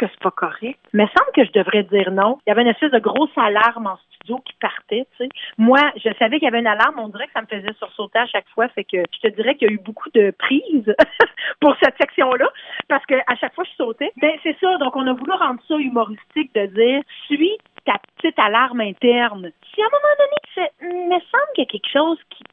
que 0.02 0.08
c'est 0.12 0.24
pas 0.24 0.32
correct. 0.32 0.80
Mais 0.94 1.06
semble 1.16 1.32
que 1.36 1.46
je 1.46 1.52
devrais 1.52 1.84
dire 1.84 2.12
non. 2.12 2.40
Il 2.46 2.50
y 2.50 2.52
avait 2.52 2.64
une 2.64 2.70
espèce 2.70 2.92
de 2.92 3.00
grosse 3.00 3.36
alarme 3.38 3.88
en 3.88 3.98
studio 4.16 4.40
qui 4.46 4.54
partait, 4.60 5.06
tu 5.18 5.26
sais. 5.26 5.30
Moi, 5.58 5.80
je 5.96 6.10
savais 6.18 6.40
qu'il 6.40 6.46
y 6.46 6.48
avait 6.48 6.60
une 6.60 6.68
alarme, 6.68 7.00
on 7.00 7.10
dirait 7.10 7.28
que 7.28 7.34
ça 7.34 7.42
me 7.42 7.48
faisait 7.48 7.74
sursauter 7.78 8.20
à 8.20 8.26
chaque 8.26 8.50
fois. 8.50 8.68
Fait 8.70 8.84
que 8.84 8.98
je 8.98 9.30
te 9.30 9.36
dirais 9.36 9.56
qu'il 9.56 9.68
y 9.70 9.72
a 9.72 9.74
eu 9.74 9.80
beaucoup 9.80 10.10
de 10.14 10.32
prises 10.32 10.96
pour 11.62 11.76
cette 11.82 11.96
section-là, 12.02 12.50
parce 12.88 13.06
que 13.06 13.16
à 13.28 13.36
chaque 13.36 13.54
fois, 13.54 13.64
je 13.64 13.76
sautais. 13.76 14.12
Mais 14.22 14.40
c'est 14.44 14.58
ça, 14.60 14.78
donc 14.78 14.96
on 14.96 15.06
a 15.06 15.14
voulu 15.14 15.32
rendre 15.34 15.62
ça 15.68 15.76
humoristique 15.76 16.54
de 16.56 16.66
dire, 16.66 17.04
suis 17.28 17.58
ta 17.86 17.94
petite 18.18 18.38
alarme 18.40 18.82
interne. 18.82 19.52
Si 19.74 19.82
à 19.82 19.86
un 19.86 19.90
moment 19.90 20.16
donné, 20.20 20.38
tu 20.44 20.54
fais, 20.56 20.72
semble 21.32 21.52
qu'il 21.56 21.64
y 21.64 21.68
a 21.68 21.72
quelque 21.72 21.92
chose 21.92 22.18
qui, 22.30 22.44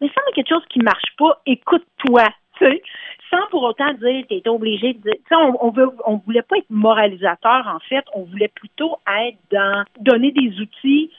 me 0.00 0.08
semble 0.08 0.34
quelque 0.34 0.48
chose 0.48 0.64
qui 0.68 0.80
marche 0.80 1.16
pas, 1.18 1.40
écoute-toi, 1.46 2.24
sais 2.58 2.82
sans 3.30 3.46
pour 3.50 3.62
autant 3.62 3.92
dire 3.94 4.24
tu 4.28 4.36
es 4.36 4.48
obligé 4.48 4.94
de 4.94 5.00
dire. 5.00 5.18
On, 5.32 5.56
on, 5.60 5.70
veut, 5.70 5.88
on 6.04 6.16
voulait 6.18 6.42
pas 6.42 6.58
être 6.58 6.70
moralisateur, 6.70 7.66
en 7.66 7.80
fait. 7.80 8.04
On 8.14 8.22
voulait 8.22 8.48
plutôt 8.48 8.96
être 9.06 9.38
dans 9.50 9.84
donner 10.00 10.32
des 10.32 10.60
outils 10.60 11.10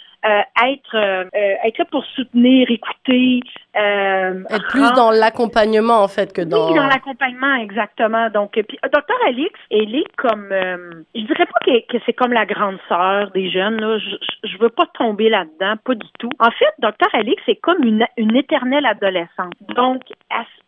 être 0.66 0.96
euh, 0.96 1.26
euh, 1.36 1.68
être 1.68 1.78
là 1.78 1.86
pour 1.86 2.06
soutenir, 2.06 2.70
écouter, 2.70 3.42
être 3.76 4.68
plus 4.70 4.92
dans 4.96 5.12
l'accompagnement 5.12 6.02
en 6.02 6.08
fait 6.08 6.34
que 6.34 6.42
dans 6.42 6.70
oui, 6.70 6.76
dans 6.76 6.88
l'accompagnement 6.88 7.56
exactement. 7.56 8.30
Donc 8.30 8.52
puis 8.52 8.78
docteur 8.92 9.18
Alix, 9.28 9.54
elle 9.72 9.96
est 9.96 10.16
comme 10.18 10.50
je 10.52 11.22
dirais 11.22 11.46
pas 11.46 11.60
que, 11.66 11.98
que 11.98 12.04
c'est 12.06 12.14
comme 12.14 12.34
la 12.34 12.46
grande 12.46 12.78
sœur 12.88 13.32
des 13.32 13.50
jeunes 13.52 13.80
là, 13.80 13.98
je, 14.00 14.48
je 14.48 14.58
veux 14.58 14.70
pas 14.70 14.86
tomber 14.98 15.30
là-dedans, 15.30 15.76
pas 15.84 15.96
du 15.96 16.08
tout. 16.20 16.30
En 16.40 16.52
fait, 16.52 16.74
docteur 16.80 17.10
Alix 17.14 17.42
c'est 17.46 17.56
comme 17.56 17.84
une 17.84 18.06
une 18.18 18.36
éternelle 18.36 18.86
adolescente. 18.86 19.54
Donc 19.76 20.02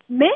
mais 0.10 0.32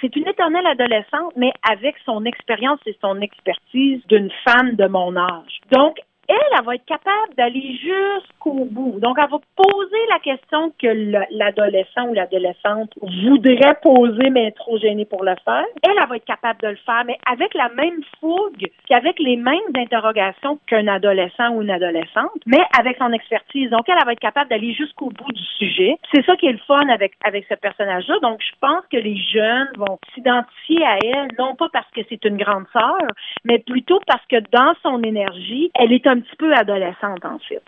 c'est 0.00 0.16
une 0.16 0.26
éternelle 0.26 0.66
adolescente, 0.66 1.34
mais 1.36 1.52
avec 1.70 1.96
son 2.06 2.24
expérience 2.24 2.80
et 2.86 2.96
son 3.02 3.20
expertise 3.20 4.00
d'une 4.06 4.30
femme 4.42 4.74
de 4.74 4.86
mon 4.86 5.14
âge. 5.16 5.60
Donc, 5.70 5.98
elle, 6.28 6.36
elle 6.58 6.64
va 6.64 6.74
être 6.74 6.84
capable 6.84 7.34
d'aller 7.36 7.78
jusqu'au 7.78 8.66
bout. 8.66 9.00
Donc, 9.00 9.16
elle 9.18 9.30
va 9.30 9.38
poser 9.56 10.06
la 10.10 10.18
question 10.18 10.72
que 10.78 11.26
l'adolescent 11.30 12.06
ou 12.08 12.14
l'adolescente 12.14 12.92
voudrait 13.00 13.78
poser, 13.82 14.30
mais 14.30 14.48
est 14.48 14.56
trop 14.56 14.78
gêné 14.78 15.06
pour 15.06 15.24
le 15.24 15.34
faire. 15.44 15.64
Elle, 15.82 15.94
elle 16.00 16.08
va 16.08 16.16
être 16.16 16.24
capable 16.24 16.60
de 16.60 16.68
le 16.68 16.76
faire, 16.76 17.02
mais 17.06 17.16
avec 17.30 17.54
la 17.54 17.70
même 17.70 18.02
fougue, 18.20 18.66
qu'avec 18.88 19.18
les 19.18 19.36
mêmes 19.36 19.72
interrogations 19.76 20.58
qu'un 20.66 20.86
adolescent 20.86 21.50
ou 21.54 21.62
une 21.62 21.70
adolescente, 21.70 22.42
mais 22.46 22.60
avec 22.78 22.98
son 22.98 23.12
expertise. 23.12 23.70
Donc, 23.70 23.88
elle, 23.88 23.96
elle 23.98 24.06
va 24.06 24.12
être 24.12 24.20
capable 24.20 24.50
d'aller 24.50 24.74
jusqu'au 24.74 25.08
bout 25.08 25.32
du 25.32 25.44
sujet. 25.58 25.96
C'est 26.14 26.24
ça 26.26 26.36
qui 26.36 26.46
est 26.46 26.52
le 26.52 26.58
fun 26.66 26.88
avec, 26.88 27.12
avec 27.24 27.46
ce 27.48 27.54
personnage-là. 27.54 28.18
Donc, 28.20 28.40
je 28.42 28.54
pense 28.60 28.84
que 28.92 28.98
les 28.98 29.16
jeunes 29.16 29.70
vont 29.76 29.98
s'identifier 30.14 30.84
à 30.84 30.98
elle, 31.02 31.28
non 31.38 31.54
pas 31.54 31.68
parce 31.72 31.90
que 31.92 32.02
c'est 32.08 32.24
une 32.24 32.36
grande 32.36 32.66
sœur, 32.72 32.98
mais 33.44 33.58
plutôt 33.58 34.00
parce 34.06 34.24
que 34.26 34.36
dans 34.52 34.74
son 34.82 35.02
énergie, 35.02 35.70
elle 35.74 35.92
est 35.92 36.06
un 36.06 36.17
un 36.18 36.20
petit 36.20 36.36
peu 36.36 36.52
adolescente 36.54 37.24
ensuite. 37.24 37.62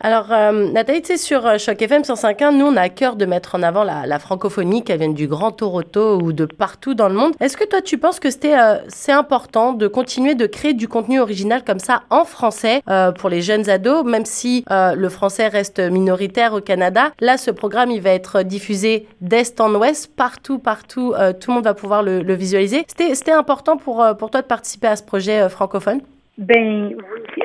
Alors, 0.00 0.32
euh, 0.32 0.72
Nathalie, 0.72 1.02
tu 1.02 1.08
sais, 1.08 1.16
sur 1.16 1.46
euh, 1.46 1.58
Choc 1.58 1.80
FM 1.80 2.02
105.1, 2.02 2.56
nous, 2.56 2.66
on 2.66 2.76
a 2.76 2.80
à 2.80 2.88
cœur 2.88 3.14
de 3.14 3.26
mettre 3.26 3.54
en 3.54 3.62
avant 3.62 3.84
la, 3.84 4.18
francophonie, 4.18 4.82
qu'elle 4.82 4.98
vienne 4.98 5.14
du 5.14 5.28
Grand 5.28 5.52
Toronto 5.52 6.18
ou 6.20 6.32
de 6.32 6.46
partout 6.46 6.94
dans 6.94 7.08
le 7.08 7.14
monde. 7.14 7.34
Est-ce 7.40 7.58
que 7.58 7.64
toi, 7.64 7.82
tu 7.82 7.98
penses 7.98 8.18
que 8.18 8.30
c'était 8.30 8.58
euh, 8.58 8.78
c'est 8.88 9.12
important 9.12 9.74
de 9.74 9.86
continuer 9.86 10.34
de 10.34 10.46
créer 10.46 10.72
du 10.72 10.88
contenu 10.88 11.20
original 11.20 11.62
comme 11.62 11.78
ça 11.78 12.02
en 12.10 12.24
français 12.24 12.82
pour 13.18 13.28
les 13.28 13.42
jeunes 13.42 13.68
ados, 13.68 14.04
même 14.04 14.24
si 14.24 14.64
le 14.70 15.08
français 15.08 15.48
reste 15.48 15.78
minoritaire 15.78 16.54
au 16.54 16.60
Canada? 16.60 17.12
Là, 17.20 17.36
ce 17.36 17.50
programme, 17.50 17.90
il 17.90 18.00
va 18.00 18.10
être 18.10 18.42
diffusé 18.42 19.06
d'est 19.20 19.60
en 19.60 19.74
ouest, 19.74 20.14
partout, 20.16 20.58
partout. 20.58 21.14
tout 21.40 21.50
le 21.50 21.54
monde 21.54 21.64
va 21.64 21.74
pouvoir 21.74 22.02
le, 22.02 22.22
le 22.22 22.34
visualiser. 22.34 22.84
C'était 22.88 23.32
important 23.32 23.76
pour, 23.76 24.04
pour 24.18 24.30
toi 24.30 24.42
de 24.42 24.46
participer 24.46 24.88
à 24.88 24.96
ce 24.96 25.04
projet 25.04 25.48
francophone? 25.48 26.00
Ben 26.38 26.96
oui. 26.96 27.42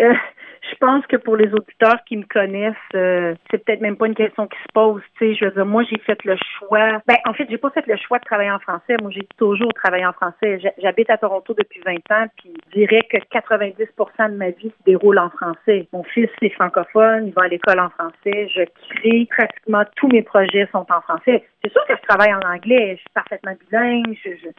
Je 0.70 0.76
pense 0.76 1.06
que 1.08 1.18
pour 1.18 1.36
les 1.38 1.52
auditeurs 1.54 2.04
qui 2.06 2.18
me 2.18 2.24
connaissent, 2.24 2.76
euh, 2.96 3.36
c'est 3.50 3.64
peut-être 3.64 3.82
même 3.82 3.98
pas 3.98 4.08
une 4.08 4.16
question 4.16 4.48
qui 4.48 4.58
se 4.58 4.72
pose. 4.74 5.02
Tu 5.18 5.28
sais, 5.28 5.36
je 5.36 5.46
veux 5.46 5.52
dire, 5.52 5.66
moi 5.66 5.84
j'ai 5.90 6.00
fait 6.00 6.24
le 6.26 6.36
choix. 6.58 7.02
Ben 7.08 7.18
en 7.26 7.34
fait, 7.34 7.48
j'ai 7.50 7.58
pas 7.58 7.70
fait 7.70 7.86
le 7.88 7.96
choix 7.98 8.20
de 8.20 8.26
travailler 8.26 8.52
en 8.52 8.60
français. 8.60 8.96
Moi, 9.02 9.12
j'ai 9.12 9.28
toujours 9.38 9.74
travaillé 9.74 10.06
en 10.06 10.14
français. 10.14 10.60
J'habite 10.78 11.10
à 11.10 11.18
Toronto 11.18 11.54
depuis 11.54 11.82
20 11.86 11.96
ans, 12.12 12.28
puis 12.38 12.54
je 12.68 12.80
dirais 12.80 13.02
que 13.10 13.18
90% 13.18 14.32
de 14.32 14.36
ma 14.36 14.50
vie 14.50 14.70
se 14.70 14.84
déroule 14.86 15.20
en 15.20 15.30
français. 15.30 15.88
Mon 15.94 16.04
fils 16.04 16.30
est 16.42 16.50
francophone, 16.50 17.28
il 17.28 17.34
va 17.34 17.44
à 17.44 17.48
l'école 17.48 17.80
en 17.80 17.90
français. 17.90 18.50
Je 18.54 18.64
crée 18.90 19.28
pratiquement 19.30 19.84
tous 19.96 20.08
mes 20.10 20.22
projets 20.22 20.68
sont 20.72 20.86
en 20.90 21.02
français. 21.02 21.44
C'est 21.64 21.72
sûr 21.72 21.86
que 21.88 21.96
je 21.96 22.08
travaille 22.08 22.34
en 22.34 22.40
anglais. 22.48 22.96
Je 22.96 23.00
suis 23.00 23.10
parfaitement 23.14 23.54
bilingue. 23.70 24.18
Je, 24.24 24.32
je, 24.32 24.50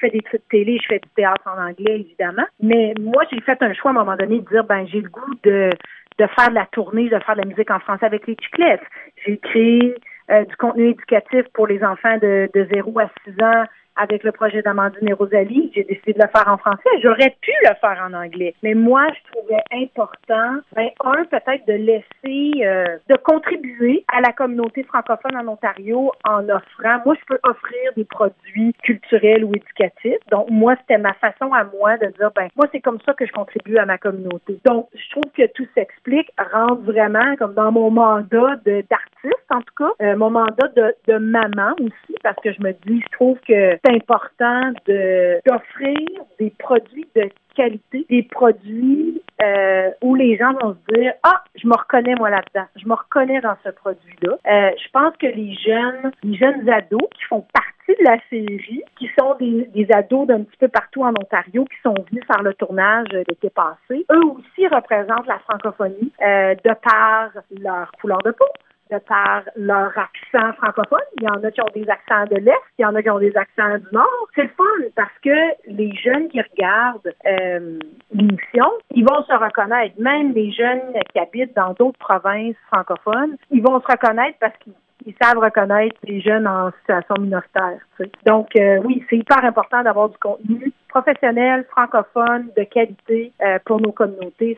fais 0.00 0.10
des 0.10 0.20
trucs 0.20 0.42
de 0.42 0.46
télé, 0.50 0.78
je 0.82 0.86
fais 0.88 0.98
du 0.98 1.08
théâtre 1.14 1.42
en 1.46 1.60
anglais, 1.60 2.00
évidemment. 2.00 2.44
Mais 2.60 2.94
moi, 3.00 3.22
j'ai 3.30 3.40
fait 3.40 3.60
un 3.62 3.72
choix 3.74 3.90
à 3.90 3.94
un 3.94 3.98
moment 3.98 4.16
donné 4.16 4.40
de 4.40 4.48
dire, 4.48 4.64
ben, 4.64 4.86
j'ai 4.86 5.00
le 5.00 5.08
goût 5.08 5.34
de, 5.44 5.50
de 6.18 6.26
faire 6.26 6.50
de 6.50 6.54
la 6.54 6.66
tournée, 6.66 7.08
de 7.08 7.18
faire 7.18 7.34
de 7.34 7.40
la 7.40 7.46
musique 7.46 7.70
en 7.70 7.80
français 7.80 8.06
avec 8.06 8.26
les 8.26 8.36
chiclettes. 8.40 8.82
J'ai 9.24 9.38
créé 9.38 9.94
euh, 10.30 10.44
du 10.44 10.56
contenu 10.56 10.90
éducatif 10.90 11.44
pour 11.52 11.66
les 11.66 11.82
enfants 11.84 12.18
de, 12.18 12.48
de 12.54 12.68
0 12.72 12.98
à 12.98 13.10
6 13.24 13.42
ans 13.42 13.64
avec 13.96 14.24
le 14.24 14.32
projet 14.32 14.62
d'Amandine 14.62 15.08
et 15.08 15.12
Rosalie, 15.12 15.70
j'ai 15.74 15.84
décidé 15.84 16.14
de 16.14 16.22
le 16.22 16.28
faire 16.28 16.48
en 16.48 16.58
français. 16.58 16.88
J'aurais 17.02 17.34
pu 17.40 17.52
le 17.62 17.74
faire 17.80 18.04
en 18.08 18.12
anglais. 18.12 18.54
Mais 18.62 18.74
moi, 18.74 19.06
je 19.08 19.32
trouvais 19.32 19.62
important, 19.72 20.60
ben, 20.74 20.88
un, 21.04 21.24
peut-être 21.24 21.66
de 21.66 21.74
laisser, 21.74 22.66
euh, 22.66 22.98
de 23.08 23.16
contribuer 23.16 24.04
à 24.12 24.20
la 24.20 24.32
communauté 24.32 24.82
francophone 24.82 25.36
en 25.36 25.46
Ontario 25.48 26.12
en 26.24 26.48
offrant, 26.48 27.00
moi, 27.04 27.14
je 27.20 27.24
peux 27.26 27.38
offrir 27.44 27.92
des 27.96 28.04
produits 28.04 28.74
culturels 28.82 29.44
ou 29.44 29.52
éducatifs. 29.54 30.18
Donc, 30.30 30.50
moi, 30.50 30.74
c'était 30.80 30.98
ma 30.98 31.14
façon 31.14 31.52
à 31.52 31.64
moi 31.64 31.96
de 31.98 32.06
dire, 32.06 32.30
ben, 32.34 32.48
moi, 32.56 32.66
c'est 32.72 32.80
comme 32.80 32.98
ça 33.06 33.12
que 33.14 33.26
je 33.26 33.32
contribue 33.32 33.78
à 33.78 33.86
ma 33.86 33.98
communauté. 33.98 34.58
Donc, 34.64 34.88
je 34.94 35.10
trouve 35.10 35.30
que 35.36 35.46
tout 35.52 35.66
s'explique, 35.74 36.30
rentre 36.52 36.82
vraiment 36.82 37.36
comme 37.36 37.54
dans 37.54 37.72
mon 37.72 37.90
mandat 37.90 38.56
d'artiste, 38.64 39.44
en 39.50 39.60
tout 39.60 39.74
cas, 39.78 39.90
euh, 40.02 40.16
mon 40.16 40.30
mandat 40.30 40.68
de, 40.76 40.94
de 41.06 41.18
maman 41.18 41.74
aussi, 41.80 42.14
parce 42.22 42.36
que 42.42 42.52
je 42.52 42.60
me 42.60 42.72
dis, 42.86 43.00
je 43.00 43.12
trouve 43.16 43.38
que 43.46 43.76
c'est 43.84 43.92
important 43.92 44.72
de 44.86 45.40
d'offrir 45.46 45.98
des 46.38 46.50
produits 46.50 47.06
de 47.14 47.28
qualité, 47.54 48.06
des 48.08 48.22
produits 48.22 49.22
euh, 49.42 49.90
où 50.02 50.14
les 50.14 50.36
gens 50.36 50.52
vont 50.60 50.74
se 50.74 50.94
dire 50.94 51.12
ah 51.22 51.42
je 51.54 51.66
me 51.66 51.74
reconnais 51.74 52.14
moi 52.16 52.30
là-dedans, 52.30 52.66
je 52.76 52.86
me 52.88 52.94
reconnais 52.94 53.40
dans 53.40 53.56
ce 53.64 53.70
produit-là. 53.70 54.36
Euh, 54.46 54.70
je 54.82 54.90
pense 54.92 55.16
que 55.16 55.26
les 55.26 55.54
jeunes, 55.54 56.12
les 56.22 56.36
jeunes 56.36 56.68
ados 56.68 57.08
qui 57.14 57.24
font 57.24 57.46
partie 57.52 58.00
de 58.00 58.04
la 58.04 58.18
série, 58.30 58.82
qui 58.98 59.10
sont 59.18 59.34
des, 59.38 59.68
des 59.74 59.92
ados 59.92 60.26
d'un 60.26 60.42
petit 60.42 60.56
peu 60.58 60.68
partout 60.68 61.02
en 61.02 61.10
Ontario, 61.10 61.64
qui 61.64 61.76
sont 61.82 61.94
venus 62.10 62.24
faire 62.26 62.42
le 62.42 62.54
tournage 62.54 63.08
l'été 63.12 63.50
passé, 63.50 64.06
eux 64.10 64.24
aussi 64.24 64.66
représentent 64.68 65.26
la 65.26 65.38
francophonie 65.40 66.12
euh, 66.22 66.54
de 66.54 66.74
par 66.82 67.30
leur 67.60 67.92
couleur 68.00 68.18
de 68.24 68.30
peau, 68.30 68.46
de 68.90 68.98
par 68.98 69.42
leur 69.56 69.92
accent 69.96 70.52
francophone. 70.54 71.00
Il 71.18 71.24
y 71.24 71.28
en 71.28 71.42
a 71.42 71.50
qui 71.50 71.60
ont 71.60 71.72
des 71.74 71.88
accents 71.88 72.24
de 72.30 72.36
l'Est, 72.40 72.62
il 72.78 72.82
y 72.82 72.84
en 72.84 72.94
a 72.94 73.02
qui 73.02 73.10
ont 73.10 73.18
des 73.18 73.36
accents 73.36 73.78
du 73.78 73.86
Nord. 73.92 74.28
C'est 74.34 74.42
le 74.42 74.48
fun 74.48 74.64
parce 74.94 75.16
que 75.22 75.30
les 75.66 75.94
jeunes 75.96 76.28
qui 76.28 76.40
regardent 76.40 77.12
euh, 77.26 77.78
l'émission, 78.12 78.70
ils 78.94 79.04
vont 79.04 79.22
se 79.24 79.32
reconnaître. 79.32 79.94
Même 79.98 80.32
les 80.32 80.52
jeunes 80.52 80.92
qui 81.12 81.18
habitent 81.18 81.56
dans 81.56 81.72
d'autres 81.72 81.98
provinces 81.98 82.56
francophones, 82.68 83.36
ils 83.50 83.62
vont 83.62 83.80
se 83.80 83.86
reconnaître 83.86 84.38
parce 84.40 84.56
qu'ils 84.58 84.74
ils 85.06 85.14
savent 85.20 85.38
reconnaître 85.38 85.96
les 86.04 86.20
jeunes 86.20 86.46
en 86.46 86.70
situation 86.78 87.14
minoritaire. 87.18 87.78
Donc, 88.24 88.48
euh, 88.56 88.78
oui, 88.84 89.04
c'est 89.08 89.16
hyper 89.16 89.44
important 89.44 89.82
d'avoir 89.82 90.08
du 90.08 90.16
contenu 90.18 90.72
professionnel, 90.94 91.66
francophone, 91.70 92.48
de 92.56 92.62
qualité 92.62 93.32
euh, 93.42 93.58
pour 93.64 93.80
nos 93.80 93.90
communautés. 93.90 94.56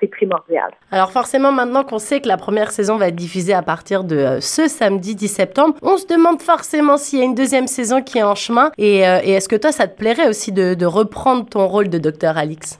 C'est 0.00 0.06
primordial. 0.06 0.70
Alors, 0.92 1.10
forcément, 1.10 1.50
maintenant 1.50 1.82
qu'on 1.82 1.98
sait 1.98 2.20
que 2.20 2.28
la 2.28 2.36
première 2.36 2.70
saison 2.70 2.96
va 2.96 3.08
être 3.08 3.16
diffusée 3.16 3.54
à 3.54 3.62
partir 3.62 4.04
de 4.04 4.16
euh, 4.16 4.40
ce 4.40 4.68
samedi 4.68 5.14
10 5.14 5.28
septembre, 5.28 5.74
on 5.82 5.96
se 5.96 6.06
demande 6.06 6.42
forcément 6.42 6.98
s'il 6.98 7.20
y 7.20 7.22
a 7.22 7.24
une 7.24 7.34
deuxième 7.34 7.66
saison 7.66 8.02
qui 8.02 8.18
est 8.18 8.22
en 8.22 8.34
chemin. 8.34 8.70
Et, 8.76 8.98
et 8.98 9.32
est-ce 9.32 9.48
que 9.48 9.56
toi, 9.56 9.72
ça 9.72 9.88
te 9.88 9.96
plairait 9.96 10.28
aussi 10.28 10.52
de, 10.52 10.74
de 10.74 10.86
reprendre 10.86 11.48
ton 11.48 11.66
rôle 11.66 11.88
de 11.88 11.98
docteur 11.98 12.36
Alix? 12.36 12.78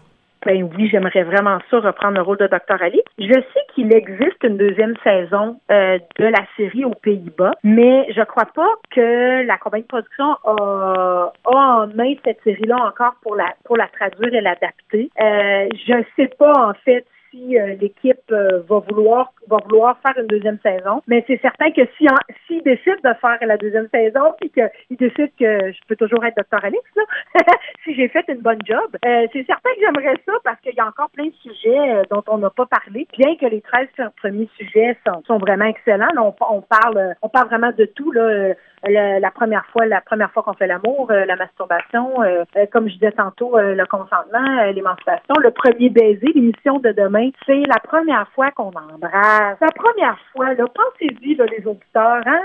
Ben 0.49 0.63
oui, 0.63 0.89
j'aimerais 0.91 1.25
vraiment 1.25 1.59
ça, 1.71 1.79
reprendre 1.79 2.17
le 2.17 2.23
rôle 2.23 2.39
de 2.39 2.47
Dr. 2.47 2.83
Ali. 2.83 3.03
Je 3.19 3.35
sais 3.35 3.61
qu'il 3.75 3.93
existe 3.93 4.43
une 4.43 4.57
deuxième 4.57 4.95
saison 5.05 5.61
euh, 5.71 5.99
de 6.19 6.25
la 6.25 6.43
série 6.57 6.87
aux 6.87 6.95
Pays-Bas, 6.95 7.53
mais 7.65 8.11
je 8.17 8.23
crois 8.23 8.47
pas 8.47 8.71
que 8.91 9.47
la 9.47 9.59
compagnie 9.59 9.83
de 9.83 9.89
production 9.89 10.25
a, 10.45 11.33
a 11.45 11.55
en 11.55 11.87
main 11.89 12.15
cette 12.25 12.43
série-là 12.45 12.77
encore 12.77 13.17
pour 13.21 13.37
la 13.37 13.53
pour 13.67 13.77
la 13.77 13.89
traduire 13.89 14.33
et 14.33 14.41
l'adapter. 14.41 15.11
Euh, 15.21 15.69
je 15.87 16.03
sais 16.17 16.31
pas 16.39 16.53
en 16.57 16.73
fait 16.83 17.05
si 17.31 17.59
euh, 17.59 17.75
l'équipe 17.81 18.19
euh, 18.31 18.63
va 18.69 18.79
vouloir 18.81 19.33
va 19.49 19.57
vouloir 19.65 19.99
faire 20.07 20.17
une 20.23 20.27
deuxième 20.27 20.59
saison. 20.63 21.03
Mais 21.07 21.25
c'est 21.27 21.41
certain 21.41 21.71
que 21.71 21.83
si 21.97 22.07
s'il 22.47 22.63
décide 22.63 22.99
de 23.03 23.13
faire 23.21 23.39
la 23.41 23.57
deuxième 23.57 23.89
saison, 23.93 24.35
puis 24.41 24.51
qu'il 24.51 24.97
décide 24.97 25.31
que 25.39 25.73
je 25.73 25.79
peux 25.87 25.97
toujours 25.97 26.25
être 26.25 26.37
docteur 26.37 26.65
Alex, 26.65 26.83
là, 26.97 27.03
si 27.85 27.95
j'ai 27.95 28.09
fait 28.09 28.25
une 28.29 28.41
bonne 28.41 28.61
job, 28.65 28.97
euh, 29.05 29.27
c'est 29.33 29.47
certain 29.47 29.71
que 29.71 29.81
j'aimerais 29.81 30.17
ça 30.27 30.33
parce 30.45 30.61
qu'il 30.61 30.75
y 30.75 30.81
a 30.81 30.87
encore 30.87 31.11
plein 31.11 31.27
de 31.27 31.35
sujets 31.43 32.03
dont 32.11 32.23
on 32.29 32.39
n'a 32.39 32.51
pas 32.51 32.67
parlé, 32.67 33.07
bien 33.17 33.37
que 33.37 33.47
les 33.47 33.61
13 33.61 33.89
premiers 34.17 34.49
sujets 34.59 34.97
sont, 35.27 35.39
vraiment 35.39 35.67
excellents. 35.67 36.09
on, 36.17 36.35
on, 36.51 36.63
parle 36.63 37.15
on 37.23 37.29
parle 37.29 37.49
vraiment 37.49 37.73
de 37.73 37.85
tout 37.85 38.13
là 38.13 38.55
la 38.87 39.31
première 39.31 39.67
fois, 39.67 39.87
la 39.87 40.01
première 40.01 40.31
fois 40.33 40.43
qu'on 40.43 40.53
fait 40.53 40.67
l'amour, 40.67 41.09
euh, 41.11 41.25
la 41.25 41.37
masturbation, 41.37 42.23
euh, 42.23 42.45
euh, 42.57 42.67
comme 42.73 42.89
je 42.89 42.95
disais 42.95 43.13
tantôt, 43.13 43.59
le 43.59 43.85
consentement, 43.87 44.65
l'émancipation, 44.73 45.35
le 45.41 45.51
premier 45.51 45.89
baiser, 45.89 46.27
l'émission 46.35 46.79
de 46.79 46.93
demain, 46.93 47.31
c'est 47.47 47.63
la 47.67 47.79
première 47.81 48.29
fois 48.35 48.51
qu'on 48.53 48.71
embrasse. 48.71 49.59
La 49.61 49.73
première 49.75 50.19
fois, 50.33 50.55
là, 50.55 50.65
pensez-y, 50.75 51.35
les 51.35 51.67
auditeurs, 51.67 52.23
hein? 52.27 52.43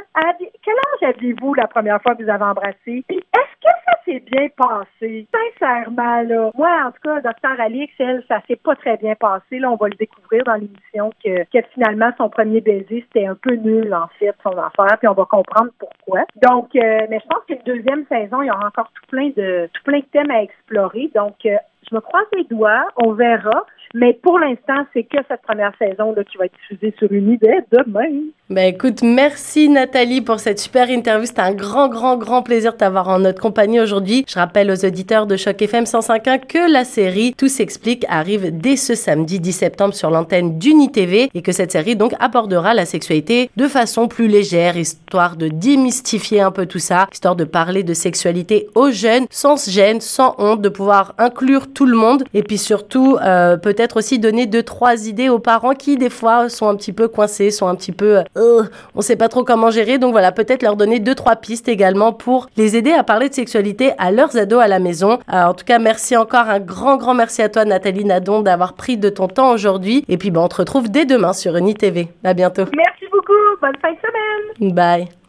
quel 0.64 0.76
âge 0.76 1.16
aviez-vous 1.16 1.54
la 1.54 1.68
première 1.68 2.02
fois 2.02 2.16
que 2.16 2.24
vous 2.24 2.30
avez 2.30 2.44
embrassé? 2.44 3.04
Puis 3.08 3.18
est-ce 3.18 3.56
que 3.62 3.74
ça 3.86 3.94
s'est 4.06 4.24
bien 4.32 4.48
passé? 4.56 5.28
Sincèrement, 5.32 6.22
là. 6.22 6.52
Moi, 6.56 6.70
en 6.86 6.92
tout 6.92 7.02
cas, 7.04 7.22
docteur 7.22 7.60
Alix, 7.60 7.94
elle, 8.00 8.24
ça 8.28 8.42
s'est 8.48 8.56
pas 8.56 8.76
très 8.76 8.98
bien 8.98 9.16
passé. 9.16 9.60
Là, 9.60 9.72
on 9.72 9.76
va 9.76 9.88
le 9.88 9.96
découvrir 9.96 10.44
dans 10.44 10.56
l'émission 10.56 11.12
que, 11.24 11.44
que 11.44 11.66
finalement, 11.74 12.12
son 12.18 12.30
premier 12.30 12.62
baiser, 12.62 13.06
c'était 13.08 13.28
un 13.28 13.36
peu 13.36 13.56
nul, 13.56 13.94
en 13.94 14.08
fait, 14.20 14.34
son 14.44 14.58
affaire, 14.58 14.98
puis 15.00 15.08
on 15.08 15.14
va 15.14 15.26
comprendre 15.26 15.72
pourquoi. 15.80 16.23
Donc, 16.42 16.76
euh, 16.76 17.08
mais 17.10 17.20
je 17.20 17.28
pense 17.28 17.44
qu'une 17.46 17.62
deuxième 17.66 18.06
saison, 18.08 18.42
il 18.42 18.48
y 18.48 18.52
aura 18.52 18.68
encore 18.68 18.92
tout 18.94 19.06
plein 19.08 19.30
de 19.30 19.70
tout 19.74 19.84
plein 19.84 20.00
de 20.00 20.06
thèmes 20.06 20.32
à 20.32 20.42
explorer. 20.42 21.12
Donc, 21.16 21.36
euh, 21.46 21.58
je 21.90 21.96
me 21.96 22.02
croise 22.02 22.26
les 22.36 22.44
doigts, 22.46 22.86
on 22.98 23.14
verra. 23.14 23.66
Mais 23.96 24.14
pour 24.14 24.40
l'instant, 24.40 24.88
c'est 24.92 25.04
que 25.04 25.18
cette 25.28 25.44
première 25.44 25.74
saison 25.78 26.14
là, 26.16 26.24
qui 26.24 26.38
va 26.38 26.46
être 26.46 26.56
diffusée 26.70 26.96
sur 26.98 27.12
une 27.12 27.38
demain. 27.38 28.24
Ben 28.50 28.74
écoute, 28.74 29.04
merci 29.04 29.70
Nathalie 29.70 30.22
pour 30.22 30.40
cette 30.40 30.60
super 30.60 30.90
interview. 30.90 31.26
C'était 31.26 31.42
un 31.42 31.54
grand, 31.54 31.90
grand, 31.90 32.18
grand 32.18 32.42
plaisir 32.42 32.74
de 32.74 32.78
t'avoir 32.78 33.08
en 33.08 33.20
notre 33.20 33.42
compagnie 33.42 33.80
aujourd'hui. 33.80 34.26
Je 34.28 34.36
rappelle 34.36 34.72
aux 34.72 34.86
auditeurs 34.86 35.28
de 35.28 35.38
Choc 35.38 35.62
FM 35.62 35.84
105.1 35.84 36.46
que 36.46 36.72
la 36.72 36.86
série 36.86 37.36
Tout 37.38 37.48
s'explique 37.48 38.06
arrive 38.10 38.58
dès 38.58 38.78
ce 38.78 38.96
samedi 38.96 39.40
10 39.40 39.54
septembre 39.54 39.94
sur 39.94 40.10
l'antenne 40.10 40.58
d'UniTV 40.58 41.30
et 41.34 41.42
que 41.42 41.52
cette 41.52 41.72
série 41.72 41.96
donc 41.96 42.14
abordera 42.20 42.74
la 42.74 42.86
sexualité 42.86 43.50
de 43.58 43.68
façon 43.68 44.08
plus 44.08 44.28
légère, 44.28 44.76
histoire 44.76 45.36
de 45.36 45.50
démystifier 45.50 46.42
un 46.42 46.52
peu 46.52 46.66
tout 46.66 46.80
ça, 46.80 47.08
histoire 47.12 47.36
de 47.36 47.44
parler 47.44 47.84
de 47.84 47.94
sexualité 47.94 48.68
aux 48.76 48.92
jeunes 48.92 49.26
sans 49.30 49.70
gêne, 49.70 50.02
sans 50.02 50.36
honte, 50.40 50.62
de 50.62 50.70
pouvoir 50.70 51.14
inclure 51.18 51.72
tout 51.72 51.86
le 51.86 51.96
monde 51.96 52.24
et 52.34 52.44
puis 52.44 52.58
surtout 52.58 53.18
euh, 53.22 53.56
peut-être 53.58 53.83
aussi 53.98 54.20
donner 54.20 54.46
deux, 54.46 54.64
trois 54.64 55.08
idées 55.08 55.30
aux 55.30 55.40
parents 55.40 55.74
qui, 55.74 55.98
des 55.98 56.10
fois, 56.10 56.50
sont 56.50 56.68
un 56.68 56.76
petit 56.76 56.94
peu 56.94 57.08
coincés, 57.08 57.52
sont 57.52 57.68
un 57.68 57.76
petit 57.76 57.92
peu, 57.92 58.24
euh, 58.38 58.64
on 58.96 59.02
sait 59.02 59.16
pas 59.16 59.30
trop 59.30 59.44
comment 59.44 59.72
gérer. 59.72 59.98
Donc 59.98 60.12
voilà, 60.12 60.32
peut-être 60.32 60.64
leur 60.64 60.76
donner 60.76 61.00
deux, 61.00 61.16
trois 61.16 61.36
pistes 61.36 61.68
également 61.68 62.14
pour 62.14 62.48
les 62.58 62.76
aider 62.76 62.92
à 62.92 63.04
parler 63.04 63.30
de 63.30 63.34
sexualité 63.34 63.92
à 63.98 64.12
leurs 64.12 64.38
ados 64.38 64.62
à 64.62 64.68
la 64.68 64.80
maison. 64.80 65.20
Euh, 65.34 65.44
en 65.44 65.54
tout 65.54 65.66
cas, 65.66 65.80
merci 65.80 66.16
encore, 66.16 66.50
un 66.50 66.60
grand, 66.60 66.98
grand 66.98 67.14
merci 67.14 67.42
à 67.42 67.50
toi, 67.50 67.66
Nathalie 67.66 68.06
Nadon, 68.06 68.42
d'avoir 68.42 68.74
pris 68.74 68.98
de 68.98 69.10
ton 69.10 69.28
temps 69.28 69.52
aujourd'hui. 69.52 70.06
Et 70.08 70.18
puis, 70.18 70.32
on 70.36 70.48
te 70.48 70.56
retrouve 70.56 70.90
dès 70.90 71.06
demain 71.06 71.34
sur 71.34 71.56
UniTV. 71.56 72.08
À 72.24 72.34
bientôt. 72.34 72.64
Merci 72.76 73.06
beaucoup. 73.12 73.34
Bonne 73.62 73.78
fin 73.82 73.92
de 73.92 73.98
semaine. 73.98 74.74
Bye. 74.74 75.23